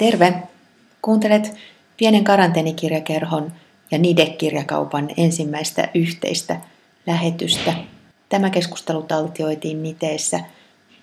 [0.00, 0.42] Terve!
[1.02, 1.54] Kuuntelet
[1.96, 3.52] pienen karanteenikirjakerhon
[3.90, 6.60] ja Nide-kirjakaupan ensimmäistä yhteistä
[7.06, 7.74] lähetystä.
[8.28, 10.40] Tämä keskustelu taltioitiin Niteessä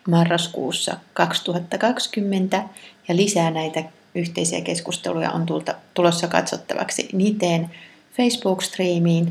[0.08, 2.64] marraskuussa 2020
[3.08, 3.84] ja lisää näitä
[4.16, 7.70] yhteisiä keskusteluja on tulta, tulossa katsottavaksi Niteen
[8.18, 9.28] Facebook-striimiin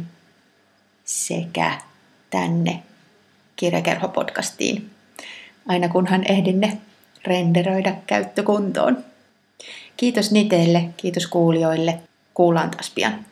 [1.05, 1.79] sekä
[2.31, 2.83] tänne
[3.57, 4.91] kirjakerhopodcastiin,
[5.69, 6.79] aina kunhan ehdin ne
[7.25, 9.16] renderöidä käyttökuntoon.
[9.97, 12.03] Kiitos Niteelle, kiitos kuulijoille.
[12.35, 13.27] Kuullaan taas pian.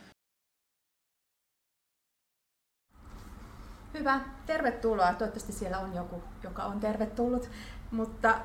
[3.95, 5.15] Hyvä, tervetuloa.
[5.15, 7.51] Toivottavasti siellä on joku, joka on tervetullut.
[7.91, 8.41] Mutta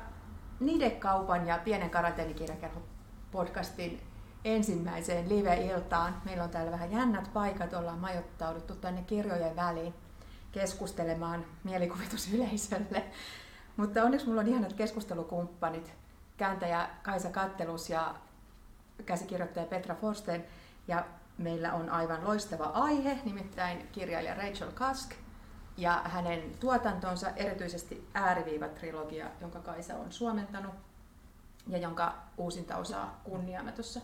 [0.60, 2.82] Nide-kaupan ja pienen karanteenikirjakerhon
[3.32, 4.00] podcastin
[4.44, 6.22] ensimmäiseen live-iltaan.
[6.24, 9.94] Meillä on täällä vähän jännät paikat, ollaan majoittauduttu tänne kirjojen väliin
[10.52, 13.04] keskustelemaan mielikuvitusyleisölle.
[13.76, 15.92] Mutta onneksi mulla on ihanat keskustelukumppanit,
[16.40, 18.14] kääntäjä Kaisa Kattelus ja
[19.06, 20.44] käsikirjoittaja Petra Forsten.
[20.88, 21.04] Ja
[21.38, 25.10] meillä on aivan loistava aihe, nimittäin kirjailija Rachel Kask
[25.76, 30.74] ja hänen tuotantonsa, erityisesti Ääriviivat-trilogia, jonka Kaisa on suomentanut
[31.68, 34.00] ja jonka uusinta osaa kunnia mä tuossa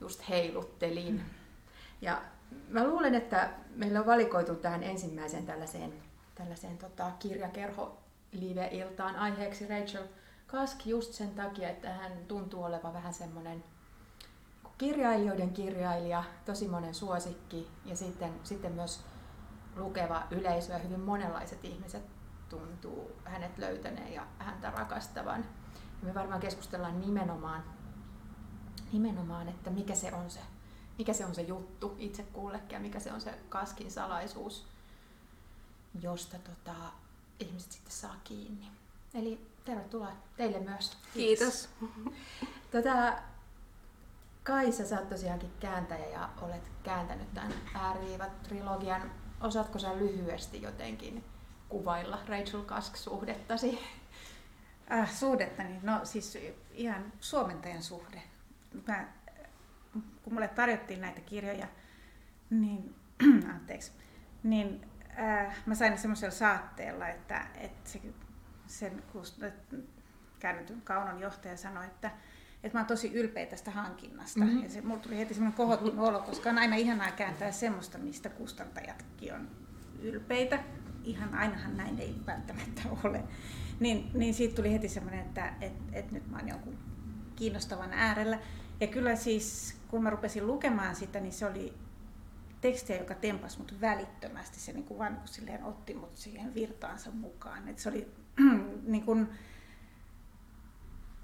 [0.00, 1.22] just heiluttelin.
[2.00, 2.22] Ja
[2.68, 5.92] mä luulen, että meillä on valikoitu tähän ensimmäiseen tällaiseen,
[6.34, 7.98] tällaiseen tota, kirjakerho
[8.32, 10.04] live-iltaan aiheeksi Rachel
[10.52, 13.64] Kask just sen takia, että hän tuntuu olevan vähän semmoinen
[14.78, 19.04] kirjailijoiden kirjailija, tosi monen suosikki ja sitten, sitten myös
[19.76, 22.02] lukeva yleisö ja hyvin monenlaiset ihmiset
[22.48, 25.44] tuntuu hänet löytäneen ja häntä rakastavan.
[26.00, 27.64] Ja me varmaan keskustellaan nimenomaan,
[28.92, 30.40] nimenomaan, että mikä se on se,
[30.98, 34.66] mikä se on se juttu itse kullekin ja mikä se on se kaskin salaisuus,
[36.02, 36.76] josta tota,
[37.40, 38.66] ihmiset sitten saa kiinni.
[39.14, 40.96] Eli tervetuloa teille myös.
[41.14, 41.68] Kiitos.
[42.70, 43.12] Tota,
[44.42, 49.10] Kaisa, sä oot tosiaankin kääntäjä ja olet kääntänyt tämän ääriviivat-trilogian.
[49.40, 51.24] Osaatko sä lyhyesti jotenkin
[51.68, 53.78] kuvailla Rachel Kask-suhdettasi?
[54.92, 55.80] Äh, suhdettani?
[55.82, 56.38] No siis
[56.72, 58.22] ihan suomentajan suhde.
[58.88, 59.08] Mä,
[60.22, 61.66] kun mulle tarjottiin näitä kirjoja,
[62.50, 62.94] niin,
[63.54, 63.92] anteeksi,
[64.42, 68.00] niin äh, mä sain semmoisella saatteella, että, että se,
[68.70, 69.02] sen
[70.38, 72.10] käännetyn kaunon johtaja sanoi, että,
[72.62, 74.40] että mä oon tosi ylpeä tästä hankinnasta.
[74.40, 74.62] Mm-hmm.
[74.62, 78.28] Ja se, mulla tuli heti semmoinen kohottunut olo, koska on aina ihanaa kääntää semmoista, mistä
[78.28, 79.48] kustantajatkin on
[80.02, 80.58] ylpeitä.
[81.04, 83.24] Ihan ainahan näin ei välttämättä ole.
[83.80, 86.78] Niin, niin siitä tuli heti semmoinen, että et, et nyt mä oon jonkun
[87.36, 88.38] kiinnostavan äärellä.
[88.80, 91.74] Ja kyllä siis, kun mä rupesin lukemaan sitä, niin se oli
[92.60, 94.60] tekstiä, joka tempasi mut välittömästi.
[94.60, 97.68] Se niin kuin vaan silleen otti mut siihen virtaansa mukaan.
[97.68, 98.08] Et se oli
[98.86, 99.28] niin kuin,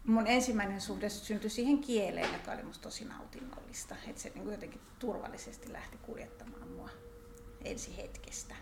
[0.05, 3.97] mun ensimmäinen suhde syntyi siihen kieleen, joka oli musta tosi nautinnollista.
[4.07, 6.91] Että se niin kuin jotenkin turvallisesti lähti kuljettamaan mua
[7.65, 8.55] ensi hetkestä.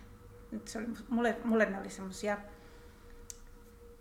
[0.50, 2.38] Nyt se oli, mulle, mulle ne oli semmoisia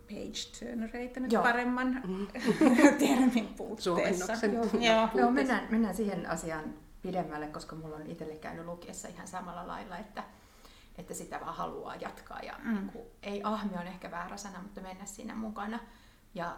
[0.07, 1.43] page turnereita nyt Joo.
[1.43, 2.27] paremman mm.
[2.99, 4.45] termin puutteessa.
[4.45, 4.65] Joo.
[4.79, 5.09] Joo.
[5.13, 9.97] Joo, mennään, mennään siihen asiaan pidemmälle, koska mulla on itselle käynyt lukiessa ihan samalla lailla,
[9.97, 10.23] että,
[10.97, 12.39] että sitä vaan haluaa jatkaa.
[12.39, 12.73] Ja mm.
[12.73, 15.79] niin kuin, ei ahmi on ehkä väärä sana, mutta mennä siinä mukana.
[16.35, 16.57] Ja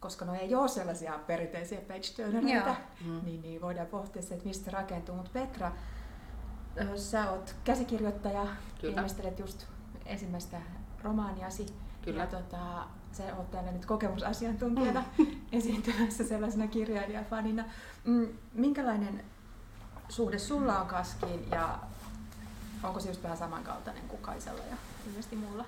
[0.00, 3.20] koska no ei ole sellaisia perinteisiä page turnereita, mm.
[3.24, 5.16] niin, niin voidaan pohtia se, että mistä rakentuu.
[5.16, 5.72] Mutta Petra,
[6.96, 8.46] sä oot käsikirjoittaja,
[8.80, 8.94] Kyllä.
[8.94, 9.66] ilmestelet just
[10.06, 10.60] ensimmäistä
[11.02, 11.66] romaaniasi.
[12.02, 12.22] Kyllä.
[12.22, 15.26] Ja tota, sä oot täällä nyt kokemusasiantuntijana mm.
[15.52, 17.64] esiintymässä sellaisena kirjailijafanina.
[18.04, 19.24] Mm, minkälainen
[20.08, 21.78] suhde sulla on kaskiin ja
[22.82, 25.64] onko se just vähän samankaltainen kuin Kaisella ja ilmeisesti muulla?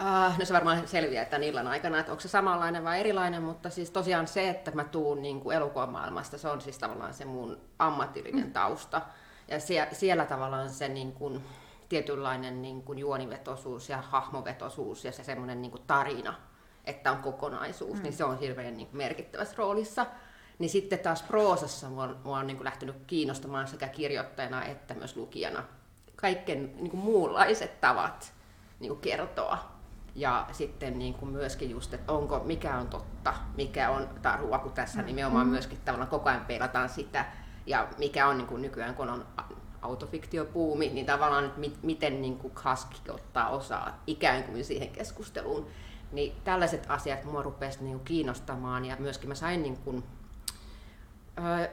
[0.00, 3.70] Uh, no se varmaan selviää tämän illan aikana, että onko se samanlainen vai erilainen, mutta
[3.70, 7.60] siis tosiaan se, että mä tuun niin kuin elokuvamaailmasta, se on siis tavallaan se mun
[7.78, 8.52] ammatillinen mm.
[8.52, 9.02] tausta.
[9.48, 11.44] Ja sie, siellä tavallaan se niin kuin,
[11.88, 16.34] tietynlainen niin kuin juonivetosuus ja hahmovetosuus ja se semmoinen niin kuin tarina,
[16.84, 18.02] että on kokonaisuus, mm.
[18.02, 20.06] niin se on hirveän niin kuin merkittävässä roolissa.
[20.58, 24.94] Niin sitten taas proosassa mua on, mua on niin kuin lähtenyt kiinnostamaan sekä kirjoittajana että
[24.94, 25.64] myös lukijana
[26.16, 28.32] kaiken niin kuin muunlaiset tavat
[28.80, 29.74] niin kuin kertoa
[30.14, 34.72] ja sitten niin kuin myöskin just, että onko, mikä on totta, mikä on tarua, kun
[34.72, 35.06] tässä mm.
[35.06, 37.24] nimenomaan myöskin tavallaan koko ajan peilataan sitä,
[37.66, 39.26] ja mikä on niin kuin nykyään, kun on
[39.82, 45.66] autofiktiopuumi, niin tavallaan, että mit, miten niin kuin Kaski ottaa osaa ikään kuin siihen keskusteluun.
[46.12, 50.04] Niin tällaiset asiat mua rupesi niin kuin kiinnostamaan, ja myöskin mä sain niin kuin,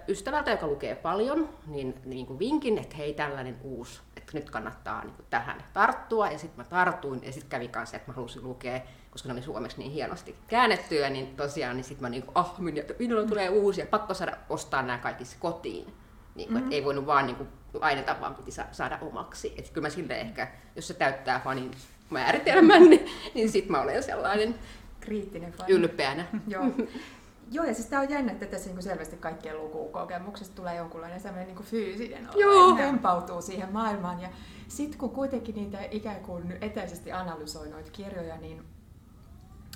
[0.08, 5.04] ystävältä, joka lukee paljon, niin, niin kuin vinkin, että hei tällainen uusi, että nyt kannattaa
[5.04, 6.28] niin kuin, tähän tarttua.
[6.28, 8.82] Ja sitten mä tartuin ja sitten kävi kanssa, että mä halusin lukea,
[9.12, 12.60] koska ne oli suomeksi niin hienosti käännettyä, niin tosiaan niin sitten mä niin kuin, ah,
[13.00, 15.94] minulla tulee uusia, pakko saada ostaa nämä kaikissa kotiin.
[16.36, 16.72] Niin kuin, mm-hmm.
[16.72, 19.54] ei voinut vaan niin kuin, lainata, vaan piti saada omaksi.
[19.58, 21.72] Että kyllä mä sille ehkä, jos se täyttää fanin
[22.10, 24.56] määritelmän, niin, niin sitten mä olen sellainen
[25.00, 25.74] kriittinen fani.
[25.74, 26.26] ylpeänä.
[26.48, 26.64] Joo.
[27.52, 31.56] Joo, ja siis tämä on jännä, että tässä niin selvästi kaikkien lukukokemuksesta tulee jonkunlainen sellainen
[31.56, 34.22] niin fyysinen olo, tempautuu siihen maailmaan.
[34.22, 34.30] Ja
[34.68, 38.64] sitten kun kuitenkin niitä ikään kuin etäisesti analysoi noita kirjoja, niin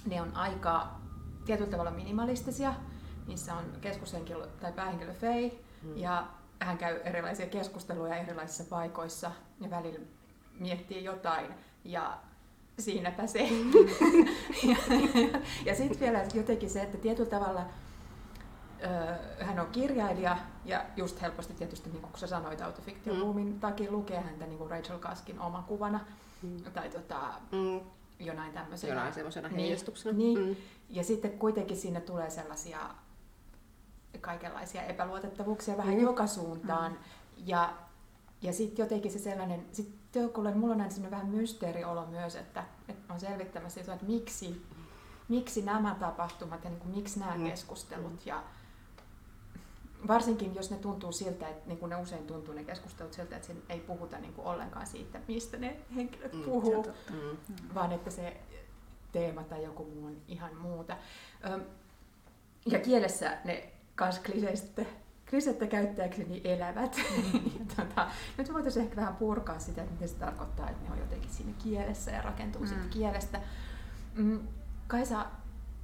[0.06, 0.88] ne on aika
[1.46, 2.74] tietyllä tavalla minimalistisia.
[3.28, 5.52] Niissä on keskushenkilö tai päähenkilö Faye,
[5.82, 5.98] hmm.
[5.98, 6.28] ja
[6.60, 9.32] hän käy erilaisia keskusteluja erilaisissa paikoissa
[9.62, 10.00] ja välillä
[10.60, 11.54] miettii jotain.
[11.84, 12.18] Ja
[12.80, 13.40] siinäpä se.
[14.70, 14.78] ja
[15.24, 17.66] ja, ja sitten vielä jotenkin se, että tietyllä tavalla
[18.84, 23.60] ö, hän on kirjailija ja just helposti tietysti, niin kuin sä sanoit, autofiktiobuumin mm.
[23.60, 26.00] takia lukee häntä niin kuin Rachel Kaskin omakuvana
[26.42, 26.64] mm.
[26.74, 27.80] tai tota, mm.
[28.20, 28.94] jonain tämmöisenä.
[28.94, 30.18] Jonain semmoisena niin, heijastuksena.
[30.18, 30.40] Niin.
[30.40, 30.56] Mm.
[30.90, 32.80] Ja sitten kuitenkin sinne tulee sellaisia
[34.22, 36.02] kaikenlaisia epäluotettavuuksia vähän mm.
[36.02, 36.92] joka suuntaan.
[36.92, 36.98] Mm.
[37.46, 37.74] Ja,
[38.42, 43.14] ja sitten jotenkin se sellainen, sit työkulle, mulla on näin vähän mysteeriolo myös, että, että
[43.14, 44.62] on selvittämässä että miksi,
[45.28, 47.50] miksi nämä tapahtumat ja niin kuin, miksi nämä mm.
[47.50, 48.26] keskustelut.
[48.26, 48.44] Ja
[50.08, 53.54] varsinkin jos ne tuntuu siltä, että niin kuin ne usein tuntuu ne keskustelut siltä, että
[53.70, 57.38] ei puhuta niin kuin ollenkaan siitä, mistä ne henkilöt mm, puhuu, mm.
[57.76, 58.38] vaan että se
[59.12, 60.98] teema tai joku muu on ihan muuta.
[62.66, 64.86] Ja kielessä ne kans kliseistä
[65.30, 66.98] klisettä käyttääkseni elävät.
[67.34, 67.68] Mm.
[67.76, 71.30] tota, nyt voitaisiin ehkä vähän purkaa sitä, että mitä se tarkoittaa, että ne on jotenkin
[71.30, 72.68] siinä kielessä ja rakentuu mm.
[72.68, 73.42] siitä kielestä.
[74.16, 74.48] Mm,
[74.88, 75.26] Kaisa,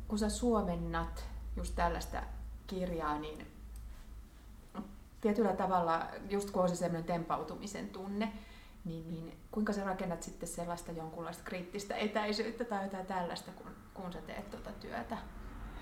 [0.08, 2.24] kun sä suomennat just tällaista
[2.68, 3.48] kirjaa, niin
[5.22, 8.34] tietyllä tavalla, just kun on se sellainen tempautumisen tunne,
[8.86, 14.14] niin, niin kuinka sä rakennat sitten sellaista jonkunlaista kriittistä etäisyyttä tai jotain tällaista, kun, kun
[14.14, 15.18] sä teet tuota työtä?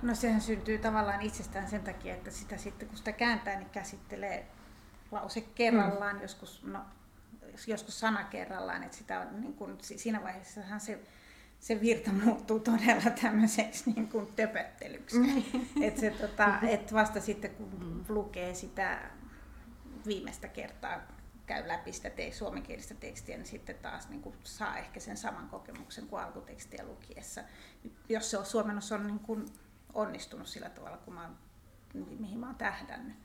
[0.01, 4.48] No sehän syntyy tavallaan itsestään sen takia, että sitä sitten kun sitä kääntää, niin käsittelee
[5.12, 6.22] lause kerrallaan, mm.
[6.22, 6.80] joskus, no,
[7.68, 11.00] joskus sana kerrallaan, että sitä on, niin kuin, siinä vaiheessahan se,
[11.60, 15.19] se virta muuttuu todella tämmöiseksi niin kuin töpöttelyksi.
[15.19, 15.44] Mm.
[15.84, 18.16] et se, tota, et vasta sitten kun mm.
[18.16, 19.12] lukee sitä
[20.06, 21.02] viimeistä kertaa
[21.45, 25.50] käy läpi sitä te- suomenkielistä tekstiä, niin sitten taas niin kuin saa ehkä sen saman
[25.50, 27.44] kokemuksen kuin alkutekstiä lukiessa.
[28.10, 29.45] Jos se on suomennos on niin kuin
[29.94, 31.30] onnistunut sillä tavalla, kun mä
[31.94, 33.15] mihin mä oon tähdännyt.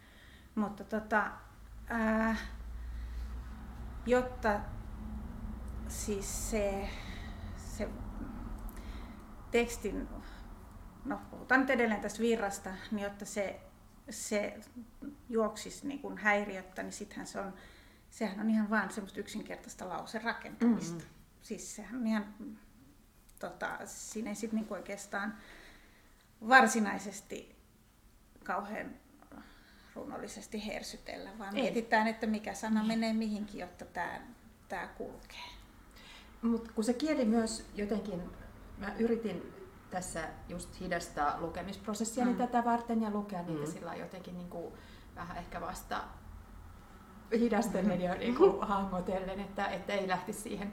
[0.54, 1.30] Mutta tota,
[1.86, 2.36] ää,
[4.06, 4.60] jotta
[5.88, 6.88] siis se,
[7.56, 7.88] se
[9.50, 10.08] tekstin,
[11.04, 13.60] no puhutaan nyt edelleen tästä virrasta, niin jotta se,
[14.10, 14.60] se
[15.28, 17.54] juoksisi niin kuin häiriöttä, niin sittenhän se on,
[18.10, 20.94] sehän on ihan vaan semmoista yksinkertaista lauserakentamista.
[20.94, 21.14] Mm-hmm.
[21.42, 22.34] Siis sehän on ihan,
[23.38, 25.34] tota, siinä ei sitten niin oikeastaan
[26.48, 27.56] varsinaisesti
[28.44, 28.90] kauhean
[29.94, 31.62] runollisesti hersytellä, vaan Ei.
[31.62, 32.88] mietitään, että mikä sana niin.
[32.88, 34.20] menee mihinkin, jotta tämä,
[34.68, 35.48] tämä kulkee.
[36.42, 38.22] Mutta kun se kieli myös jotenkin,
[38.78, 39.52] mä yritin
[39.90, 42.36] tässä just hidastaa lukemisprosessia mm.
[42.36, 43.72] tätä varten ja lukea niitä mm.
[43.72, 44.74] sillä jotenkin niin kuin,
[45.16, 46.04] vähän ehkä vasta
[47.32, 50.72] hidastellen ja niin kuin, hahmotellen, että, että ei lähtisi siihen.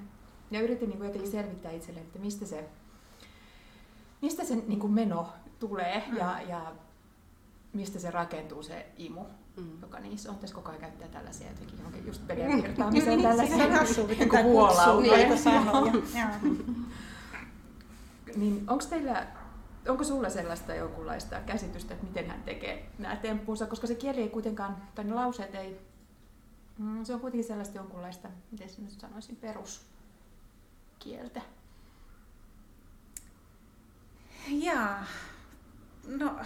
[0.51, 2.69] Ja yritin niin kuin, jotenkin selvittää itselleen, että mistä se,
[4.21, 6.17] mistä se niin kuin meno tulee mm.
[6.17, 6.71] ja, ja
[7.73, 9.25] mistä se rakentuu se imu,
[9.57, 9.81] mm.
[9.81, 10.37] joka niissä on.
[10.37, 12.63] Tässä koko ajan käyttää tällaisia jotenkin johonkin just pelien mm.
[12.63, 13.23] virtaamiseen mm.
[13.23, 13.57] tällaisia
[14.07, 15.29] niin kuin vuolautoja.
[18.35, 19.27] niin onko teillä,
[19.87, 24.29] onko sulla sellaista jonkunlaista käsitystä, että miten hän tekee nämä temppuunsa, koska se kieli ei
[24.29, 25.81] kuitenkaan, tai ne lauseet ei,
[26.77, 31.41] mm, se on kuitenkin sellaista jonkunlaista, miten se nyt sanoisin, peruskieltä.
[34.47, 35.05] Jaa,
[36.19, 36.39] No,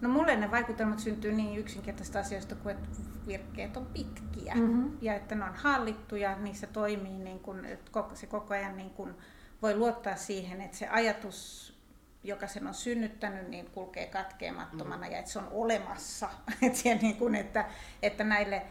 [0.00, 2.88] no mulle ne vaikutelmat syntyy niin yksinkertaisista asioista kuin, että
[3.26, 4.98] virkkeet on pitkiä mm-hmm.
[5.00, 9.14] ja että ne on hallittuja, niissä toimii niin kuin, että se koko ajan niin kuin
[9.62, 11.72] voi luottaa siihen, että se ajatus,
[12.24, 15.12] joka sen on synnyttänyt, niin kulkee katkeamattomana mm.
[15.12, 16.28] ja että se on olemassa.
[16.62, 17.64] että, niin kuin, että,
[18.02, 18.62] että näille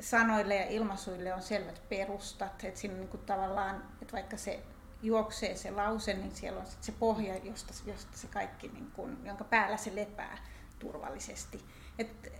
[0.00, 4.62] sanoille ja ilmaisuille on selvät perustat, että siinä niin kuin tavallaan, että vaikka se
[5.06, 9.18] juoksee se lause, niin siellä on sit se pohja, josta, josta se kaikki, niin kun,
[9.24, 10.38] jonka päällä se lepää
[10.78, 11.64] turvallisesti.
[11.98, 12.32] Et,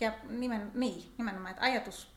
[0.00, 2.12] ja nimen, niin, nimenomaan, että ajatus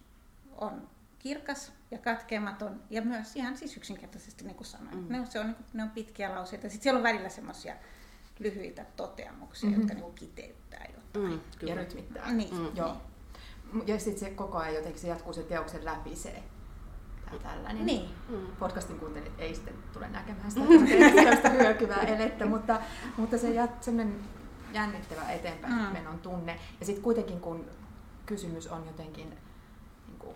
[0.57, 4.97] on kirkas ja katkeamaton ja myös ihan siis yksinkertaisesti, niin kuin sanoin.
[4.97, 5.05] Mm.
[5.09, 6.69] Ne, se on, niin kuin, ne on pitkiä lauseita.
[6.69, 7.75] Sitten siellä on välillä semmoisia
[8.39, 9.81] lyhyitä toteamuksia, mm-hmm.
[9.81, 11.31] jotka niin kuin kiteyttää jotain.
[11.31, 12.31] Mm, ja rytmittää.
[12.31, 12.75] Niin, mm.
[12.75, 12.97] joo.
[13.85, 16.43] Ja sitten se koko ajan jotenkin se jatkuu se teoksen läpi se
[17.29, 17.85] tai tällainen.
[17.85, 18.09] Niin.
[18.29, 18.47] Mm.
[18.59, 20.65] Podcastin kuuntelijat ei sitten tule näkemään sitä
[21.35, 22.81] sitä hyökyvää elettä, mutta,
[23.17, 24.19] mutta se jat, sellainen
[24.73, 25.79] jännittävä eteenpäin mm.
[25.79, 26.59] menon tunne.
[26.79, 27.65] Ja sitten kuitenkin kun
[28.25, 29.29] kysymys on jotenkin
[30.07, 30.35] niin kuin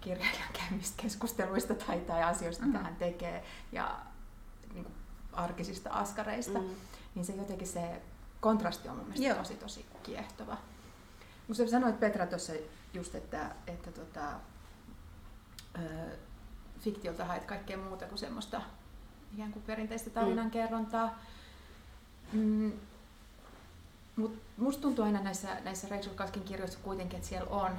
[0.00, 2.68] kirjailijan käymistä keskusteluista tai, tai asioista, mm.
[2.68, 3.98] mitä hän tekee, ja
[4.74, 4.94] niin kuin
[5.32, 6.70] arkisista askareista, mm.
[7.14, 8.02] niin se jotenkin se
[8.40, 9.38] kontrasti on mun mielestä Joo.
[9.38, 10.56] tosi tosi kiehtova.
[11.48, 12.52] Mutta sanoit Petra tuossa
[12.94, 14.22] just, että, että tota,
[15.78, 16.16] ö,
[16.80, 18.62] fiktiolta haet kaikkea muuta kuin semmoista
[19.34, 20.14] ikään kuin perinteistä mm.
[20.14, 21.18] tarinankerrontaa.
[22.32, 22.72] Mm.
[24.16, 27.70] Mut musta tuntuu aina näissä, näissä Rachel Kaskin kirjoissa kuitenkin, että siellä on,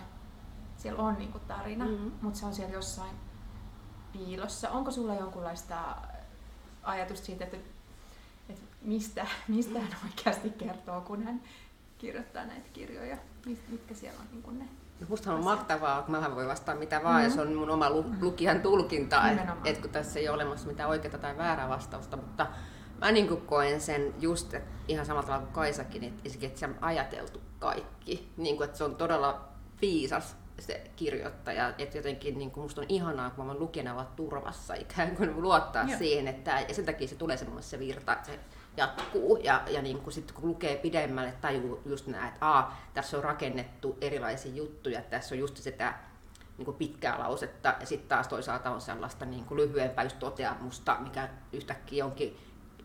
[0.78, 2.12] siellä on niinku tarina, mm-hmm.
[2.22, 3.16] mutta se on siellä jossain
[4.14, 4.70] piilossa.
[4.70, 5.98] Onko sulla jonkunlaista
[6.84, 7.58] ajatusta siitä, että,
[8.50, 11.42] että mistä, mistä hän oikeasti kertoo, kun hän
[11.98, 13.18] kirjoittaa näitä kirjoja?
[13.46, 14.66] Mitkä siellä on niin ne
[15.10, 17.30] Musta on mahtavaa, kun mä voi vastaa mitä vaan, mm-hmm.
[17.30, 20.68] ja se on mun oma lu- lukijan tulkinta, että et kun tässä ei ole olemassa
[20.68, 22.48] mitään oikeaa tai väärää vastausta, mutta
[23.00, 26.76] mä niin koen sen just että ihan samalla tavalla kuin Kaisakin, että, että se on
[26.82, 29.42] ajateltu kaikki, niin kuin, että se on todella
[29.82, 34.74] viisas se kirjoittaja, että jotenkin niin kuin musta on ihanaa, kun mä lukijana olla turvassa
[34.74, 35.98] ikään kuin luottaa Joo.
[35.98, 38.40] siihen, että ja sen takia se tulee semmoinen se virta, se
[38.78, 39.38] jatkuu.
[39.44, 43.24] Ja, ja niin kuin sit, kun lukee pidemmälle, tajuu just näin, että aa, tässä on
[43.24, 45.94] rakennettu erilaisia juttuja, tässä on just sitä
[46.58, 50.98] niin kuin pitkää lausetta, ja sitten taas toisaalta on sellaista niin kuin lyhyempää just toteamusta,
[51.00, 52.38] mikä yhtäkkiä onkin,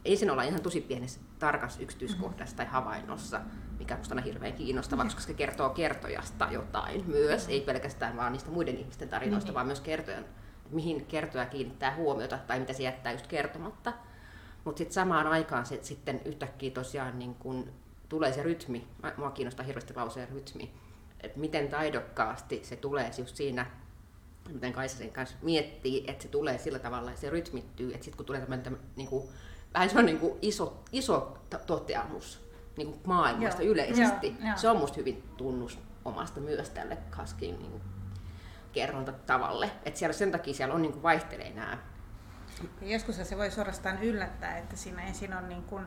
[0.04, 3.40] ei sen olla ihan tosi pienessä tarkas yksityiskohdassa tai havainnossa,
[3.78, 8.50] mikä minusta on hirveän kiinnostavaa, koska se kertoo kertojasta jotain myös, ei pelkästään vaan niistä
[8.50, 9.54] muiden ihmisten tarinoista, niin.
[9.54, 10.24] vaan myös kertojan,
[10.70, 13.92] mihin kertoja kiinnittää huomiota tai mitä se jättää just kertomatta.
[14.64, 17.72] Mutta sitten samaan aikaan se sitten yhtäkkiä tosiaan niin kun
[18.08, 20.72] tulee se rytmi, mua kiinnostaa hirveästi lauseen rytmi,
[21.20, 23.66] että miten taidokkaasti se tulee just siinä,
[24.52, 28.16] miten Kaisa sen kanssa miettii, että se tulee sillä tavalla, että se rytmittyy, että sitten
[28.16, 29.28] kun tulee tämmöinen niin kuin,
[29.74, 33.72] vähän se on niin kuin iso, iso toteamus niin kuin maailmasta Joo.
[33.72, 34.56] yleisesti, Joo.
[34.56, 37.82] se on musta hyvin tunnus omasta myös tälle Kaskin niin kuin,
[38.72, 39.70] kerrontatavalle.
[39.84, 41.78] Että siellä sen takia siellä on niin kuin vaihtelee nämä
[42.82, 45.86] Joskus se voi suorastaan yllättää, että siinä ensin on niin kuin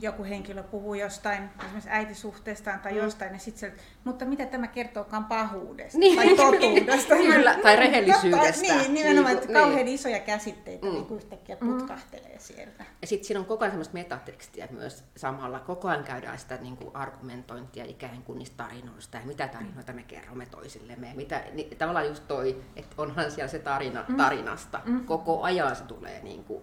[0.00, 2.98] joku henkilö puhuu jostain, esimerkiksi äitisuhteestaan tai mm.
[2.98, 3.72] jostain, niin sitten
[4.04, 6.16] mutta mitä tämä kertookaan pahuudesta niin.
[6.16, 7.16] tai totuudesta.
[7.32, 8.74] Kyllä, tai rehellisyydestä.
[8.74, 9.54] niin, nimenomaan, että niin.
[9.54, 10.92] kauhean isoja käsitteitä mm.
[10.92, 12.38] niin yhtäkkiä putkahtelee mm.
[12.40, 12.84] sieltä.
[13.00, 15.60] Ja sitten siinä on koko ajan semmoista metatekstiä myös samalla.
[15.60, 20.02] Koko ajan käydään sitä niin kuin argumentointia ikään kuin niistä tarinoista ja mitä tarinoita me
[20.02, 21.08] kerromme toisillemme.
[21.08, 24.16] Ja mitä, niin, tavallaan just toi, että onhan siellä se tarina mm.
[24.16, 24.80] tarinasta.
[24.84, 25.04] Mm.
[25.04, 26.62] Koko ajan se tulee niin kuin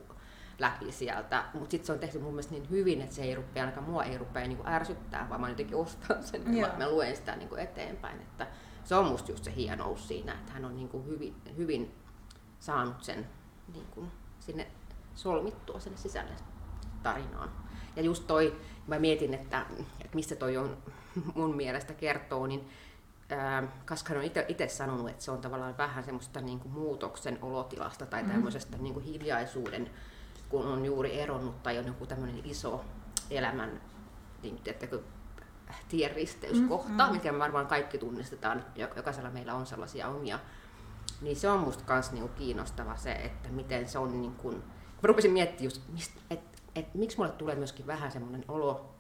[0.60, 1.44] läpi sieltä.
[1.54, 4.04] Mutta sitten se on tehty mun mielestä niin hyvin, että se ei rupea, ainakaan mua
[4.04, 7.62] ei rupea niin ärsyttää, vaan mä jotenkin ostan sen, kun mä luen sitä niin kuin
[7.62, 8.22] eteenpäin.
[8.22, 8.48] Että
[8.84, 11.96] se on musta just se hienous siinä, että hän on niin kuin hyvin, hyvin
[12.60, 13.28] saanut sen
[13.74, 14.68] niin kuin sinne
[15.16, 16.36] solmittua sinne sisälle
[17.04, 17.52] tarinaan.
[17.96, 19.66] Ja just toi, mä mietin, että,
[20.02, 20.78] että mistä toi on
[21.36, 22.70] mun mielestä kertoo, niin
[23.86, 28.24] Kaskan on itse sanonut, että se on tavallaan vähän semmoista niin kuin muutoksen olotilasta tai
[28.24, 28.30] mm.
[28.30, 29.90] tämmöisestä niin kuin hiljaisuuden
[30.50, 32.86] kun on juuri eronnut tai on joku tämmöinen iso
[33.30, 33.82] elämän
[34.42, 35.00] niin, tiedättekö,
[35.88, 37.12] tienristeyskohta, mm, mm.
[37.12, 40.40] mikä varmaan kaikki tunnistetaan, jokaisella meillä on sellaisia omia,
[41.22, 44.62] niin se on musta kans niinku kiinnostava se, että miten se on, niinku, mä
[45.04, 45.82] rupesin miettimään just,
[46.30, 48.96] että et, et, miksi mulle tulee myöskin vähän semmoinen olo,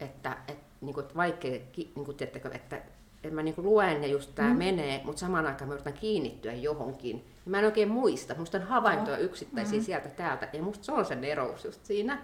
[0.00, 2.82] että et, niinku, et vaikea, niinku, tiedättekö, että
[3.28, 4.58] että mä niinku luen ja just tämä mm.
[4.58, 7.24] menee, mutta samaan aikaan mä yritän kiinnittyä johonkin.
[7.44, 9.84] Mä en oikein muista, musta on havaintoja yksittäisiä mm.
[9.84, 12.22] sieltä täältä, ja musta se on se nerous just siinä,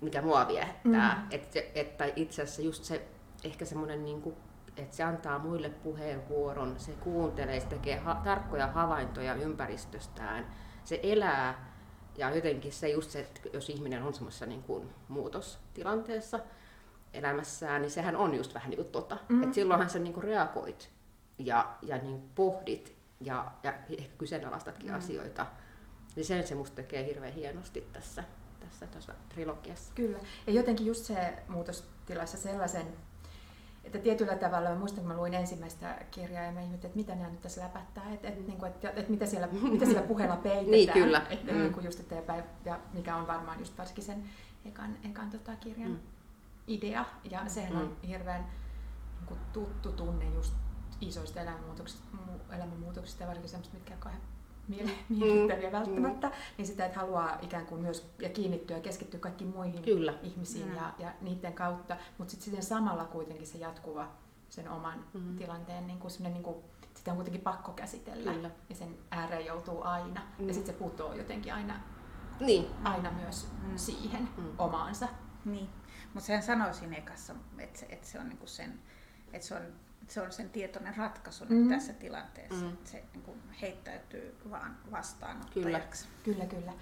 [0.00, 1.14] mikä mua viehättää.
[1.14, 1.26] Mm.
[1.30, 3.02] Että, että itse asiassa just se,
[3.44, 4.34] ehkä semmoinen niinku,
[4.76, 10.46] että se antaa muille puheenvuoron, se kuuntelee, se tekee ha- tarkkoja havaintoja ympäristöstään,
[10.84, 11.74] se elää,
[12.18, 16.40] ja jotenkin se just se, että jos ihminen on semmoisessa niin kuin muutostilanteessa,
[17.14, 19.18] elämässään, niin sehän on just vähän niin kuin tota.
[19.28, 19.42] Mm.
[19.42, 20.90] Että silloinhan sä niin kuin reagoit
[21.38, 24.96] ja, ja niin pohdit ja, ja ehkä kyseenalaistatkin mm.
[24.96, 25.46] asioita.
[26.16, 28.24] Niin sen se musta tekee hirveän hienosti tässä,
[28.60, 29.92] tässä, tässä trilogiassa.
[29.94, 30.18] Kyllä.
[30.46, 32.86] Ja jotenkin just se muutostilassa sellaisen,
[33.84, 37.14] että tietyllä tavalla, mä muistan kun mä luin ensimmäistä kirjaa ja mä ihmettelin, että mitä
[37.14, 40.36] nämä nyt tässä läpättää, että, että, niin kuin, että, että mitä, siellä, mitä siellä puheella
[40.46, 40.70] peitetään.
[40.70, 41.22] niin, kyllä.
[41.30, 41.58] Että, mm.
[41.58, 44.24] niin kuin just eteenpäin, ja mikä on varmaan just varsinkin sen
[44.64, 45.98] ekan, ekan tota, kirjan mm
[46.66, 47.48] idea ja mm.
[47.48, 48.08] sehän on mm.
[48.08, 48.40] hirveän
[49.18, 50.54] niin kuin tuttu tunne just
[51.00, 52.16] isoista elämänmuutoksista,
[52.56, 54.12] elämänmuutoksista ja varsinkin sellaista, mitkä on
[55.08, 55.72] miellyttäviä mm.
[55.72, 56.32] välttämättä, mm.
[56.58, 60.14] niin sitä, että haluaa ikään kuin myös ja kiinnittyä ja keskittyä kaikkiin muihin Kyllä.
[60.22, 60.76] ihmisiin mm.
[60.76, 64.08] ja, ja niiden kautta, mutta sitten samalla kuitenkin se jatkuva
[64.48, 65.36] sen oman mm.
[65.36, 66.56] tilanteen niin kuin niin kuin,
[66.94, 68.50] sitä on kuitenkin pakko käsitellä Kyllä.
[68.68, 70.20] ja sen ääreen joutuu aina.
[70.38, 70.48] Mm.
[70.48, 71.74] Ja sitten se puuttuu jotenkin aina,
[72.40, 72.66] Niin.
[72.84, 73.76] aina myös Mm.
[73.76, 74.52] siihen Mm.
[74.58, 75.08] omaansa.
[75.44, 75.68] Niin,
[76.14, 78.78] mutta sehän sanoisin ekassa, että se, että se on niinku sen,
[79.32, 79.62] että se on,
[80.08, 81.54] se on sen tietoinen ratkaisu Mm.
[81.56, 81.68] mm.
[81.68, 82.66] tässä tilanteessa, Mm.
[82.66, 82.72] mm.
[82.74, 86.08] että se niinku heittäytyy vaan vastaanottajaksi.
[86.24, 86.72] Kyllä, kyllä.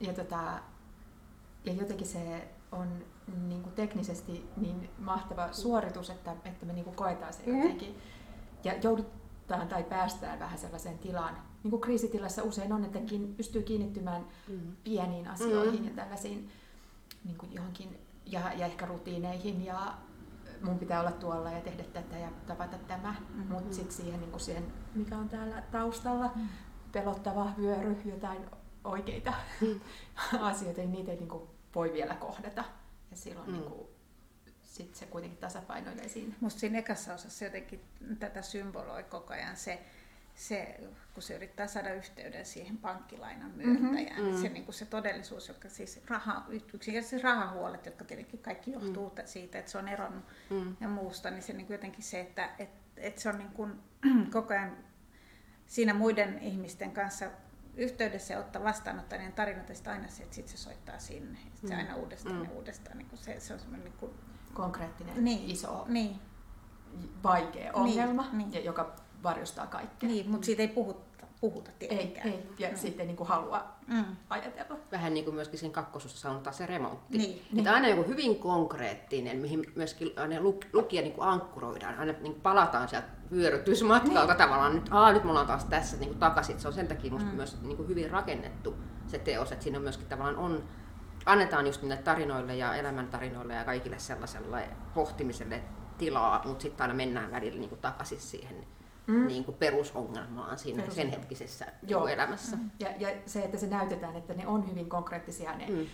[0.00, 0.60] Ja, tota,
[1.64, 3.04] ja jotenkin se on
[3.48, 7.56] niin kuin teknisesti niin mahtava suoritus, että, että me niin kuin koetaan se Mm.
[7.62, 7.98] jotenkin.
[8.64, 11.38] Ja joudutaan tai päästään vähän sellaiseen tilaan.
[11.62, 14.76] Niin kuin kriisitilassa usein on, että kiin, pystyy kiinnittymään Mm.
[14.84, 15.88] pieniin asioihin Mm.
[15.88, 16.50] ja tällaisiin
[17.24, 19.94] niin kuin johonkin, ja, ja ehkä rutiineihin ja
[20.62, 23.52] mun pitää olla tuolla ja tehdä tätä ja tavata tämä, Mhm.
[23.52, 26.48] mutta sitten siihen, niin siihen, mikä on täällä taustalla, Mm.
[26.92, 28.46] pelottava vyöry, jotain
[28.84, 29.80] oikeita Mm.
[30.50, 32.64] asioita, niin niitä ei niin kuin voi vielä kohdata.
[33.10, 33.52] Ja silloin Mm.
[33.52, 33.86] niin kuin,
[34.62, 36.34] sit se kuitenkin tasapainoilee siinä.
[36.40, 37.80] Musta siinä ekassa osassa jotenkin
[38.18, 39.82] tätä symboloi koko ajan se,
[40.34, 40.80] se,
[41.14, 44.30] kun se yrittää saada yhteyden siihen pankkilainan myöntäjään, Mhm.
[44.34, 44.42] mm.
[44.42, 44.54] se, Mm.
[44.54, 49.22] niin kuin se todellisuus, joka siis raha, yksinkertaisesti rahahuolet, jotka tietenkin kaikki johtuu mm.
[49.24, 50.76] siitä, että se on eronnut Mm.
[50.80, 53.80] ja muusta, niin se niin kuin jotenkin se, että et, et se on niin kuin
[54.32, 54.76] koko ajan
[55.66, 57.26] siinä muiden ihmisten kanssa
[57.76, 61.38] yhteydessä ja ottaa vastaanottajien tarinoita, sitten aina se, että sit se soittaa sinne.
[61.52, 61.80] Sitten se Mm.
[61.80, 62.44] aina uudestaan Mm.
[62.44, 62.98] ja uudestaan.
[62.98, 64.12] Niin kuin se, se on semmoinen niin kuin,
[64.54, 66.20] Konkreettinen, Niin, iso, niin,
[67.22, 68.52] vaikea ongelma, niin.
[68.52, 70.08] Ja, joka varjostaa kaikkea.
[70.08, 72.28] niin, mutta siitä ei puhuta, puhuta Ei, tietenkään.
[72.28, 72.48] ei.
[72.58, 72.76] Ja Mm.
[72.76, 74.04] sitten ei niin kuin halua Mm.
[74.30, 74.78] ajatella.
[74.92, 77.18] Vähän niin kuin myöskin siinä kakkososassa sanotaan se remontti.
[77.18, 77.42] Niin.
[77.58, 81.98] Että aina joku hyvin konkreettinen, mihin myöskin aina luk- lukija niin kuin ankkuroidaan.
[81.98, 84.74] Aina niin kuin palataan sieltä vyörytysmatkalta tavallaan.
[84.74, 86.60] Nyt, aa, nyt me ollaan taas tässä niin kuin takaisin.
[86.60, 87.34] Se on sen takia musta Mm.
[87.36, 88.74] myös niin kuin hyvin rakennettu
[89.06, 89.52] se teos.
[89.52, 90.64] Että siinä on myöskin tavallaan on,
[91.26, 95.62] annetaan just niille tarinoille ja elämäntarinoille ja kaikille sellaiselle pohtimiselle
[95.98, 98.66] tilaa, mutta sitten aina mennään välillä niin kuin takaisin siihen
[99.06, 99.26] Mm.
[99.26, 102.06] niin kuin perusongelmaan siinä Perus- sen hetkisessä niin Joo.
[102.08, 102.58] elämässä.
[102.78, 105.86] Ja, ja se, että se näytetään, että ne on hyvin konkreettisia ne Mm.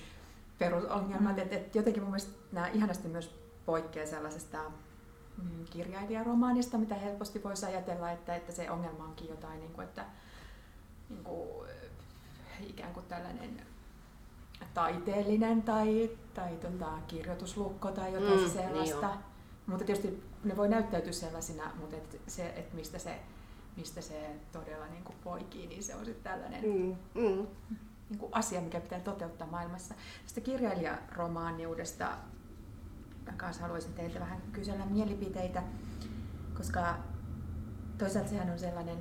[0.58, 1.36] perusongelmat.
[1.36, 1.42] Mm.
[1.42, 3.34] Et, et jotenkin mun mielestä nämä ihanasti myös
[3.66, 4.58] poikkeaa sellaisesta
[5.42, 10.04] mm, kirjailijaromaanista, mitä helposti voisi ajatella, että, että se ongelma onkin jotain, niin kuin, että
[11.10, 13.62] niin kuin, eh, ikään kuin tällainen
[14.74, 19.08] taiteellinen tai, tai tota, kirjoituslukko tai jotain Mm, mm, sellaista.
[19.08, 19.18] niin
[19.66, 23.20] mutta tietysti ne voi näyttäytyä sellaisina, mutta et se, et mistä se
[23.76, 26.96] mistä se todella niin kuin poikii, niin se on sitten tällainen Mm.
[27.22, 27.46] Mm.
[28.10, 29.94] niin kuin asia, mikä pitää toteuttaa maailmassa.
[30.22, 32.04] Tästä kirjailijaromaaniudesta
[33.26, 35.62] mä kanssa haluaisin teiltä vähän kysellä mielipiteitä,
[36.56, 36.94] koska
[37.98, 38.98] toisaalta sehän on sellainen,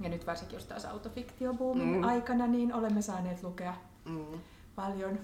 [0.00, 2.04] ja nyt varsinkin just taas autofiktiobuumin mm.
[2.04, 4.40] aikana, niin olemme saaneet lukea Mm.
[4.74, 5.18] paljon,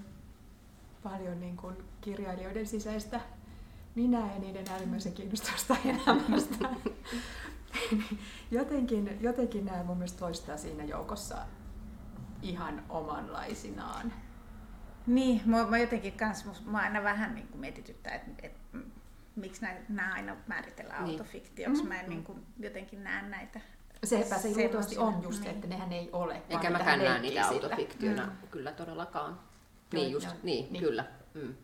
[1.02, 3.20] paljon niin kuin kirjailijoiden sisäistä
[3.96, 6.68] minä ja niiden äärimmäisen kiinnostavasta elämästä.
[8.50, 11.36] jotenkin, jotenkin nämä mun mielestä loistaa siinä joukossa
[12.42, 14.12] ihan omanlaisinaan.
[15.06, 18.52] Niin, mä, mä jotenkin kans, mä aina vähän niin kuin mietityttää, että et,
[19.36, 21.20] miksi nä- nämä aina määritellään Niin.
[21.20, 21.84] autofiktioksi.
[21.84, 23.60] Mä en niin kuin jotenkin näe näitä.
[24.04, 25.50] Sepä se luultavasti on just, niin.
[25.50, 26.42] että nehän ei ole.
[26.48, 28.48] Eikä mäkään näe niitä autofiktiona, Mm.
[28.50, 29.40] kyllä todellakaan.
[29.92, 30.84] Niin just, niin, niin.
[30.84, 31.04] kyllä.
[31.34, 31.54] Mm.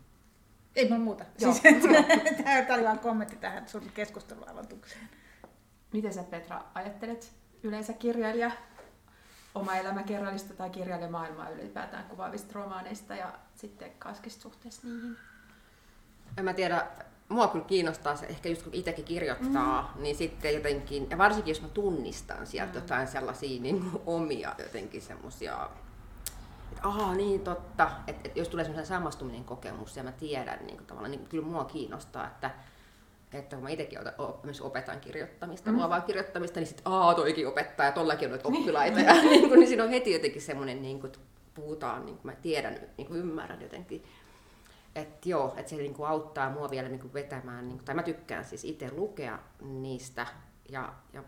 [0.76, 1.24] Ei mulla muuta.
[1.40, 1.82] Joo, Siis,
[2.44, 5.08] tämä oli vain kommentti tähän sun keskustelualoitukseen.
[5.92, 7.32] Miten sä Petra ajattelet
[7.62, 8.50] yleensä kirjailija
[9.54, 15.16] oma elämäkerrallista tai kirjailijamaailmaa ylipäätään kuvaavista romaaneista ja sitten kaskista suhteessa niihin?
[16.36, 16.86] En mä tiedä,
[17.28, 20.02] mua kyllä kiinnostaa se, ehkä just kun itsekin kirjoittaa, mm.
[20.02, 22.78] niin sitten jotenkin, ja varsinkin jos mä tunnistan sieltä mm.
[22.78, 25.70] jotain sellaisia niin omia jotenkin semmosia,
[26.82, 30.86] ahaa niin totta, että, että jos tulee semmoisen samastuminen kokemus ja mä tiedän niin kuin,
[30.86, 32.50] tavallaan, niin kyllä mua kiinnostaa, että
[33.32, 33.98] että kun mä itsekin
[34.42, 35.76] myös opetan kirjoittamista, mm.
[35.76, 39.00] luovaa kirjoittamista, niin sitten aa toikin opettaa ja tollakin on noita oppilaita.
[39.00, 41.18] ja niin, kuin, niin siinä on heti jotenkin semmoinen, niin kuin, että
[41.54, 44.04] puhutaan, niin kuin mä tiedän, niin kuin ymmärrän jotenkin.
[44.94, 47.94] Että joo, että se niin kuin auttaa mua vielä niin kuin vetämään, niin kuin, tai
[47.94, 50.26] mä tykkään siis itse lukea niistä.
[50.68, 51.24] Ja, ja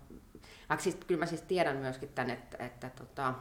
[0.69, 3.35] vaikka siis, kyllä mä siis tiedän myöskin tämän, että, että tota,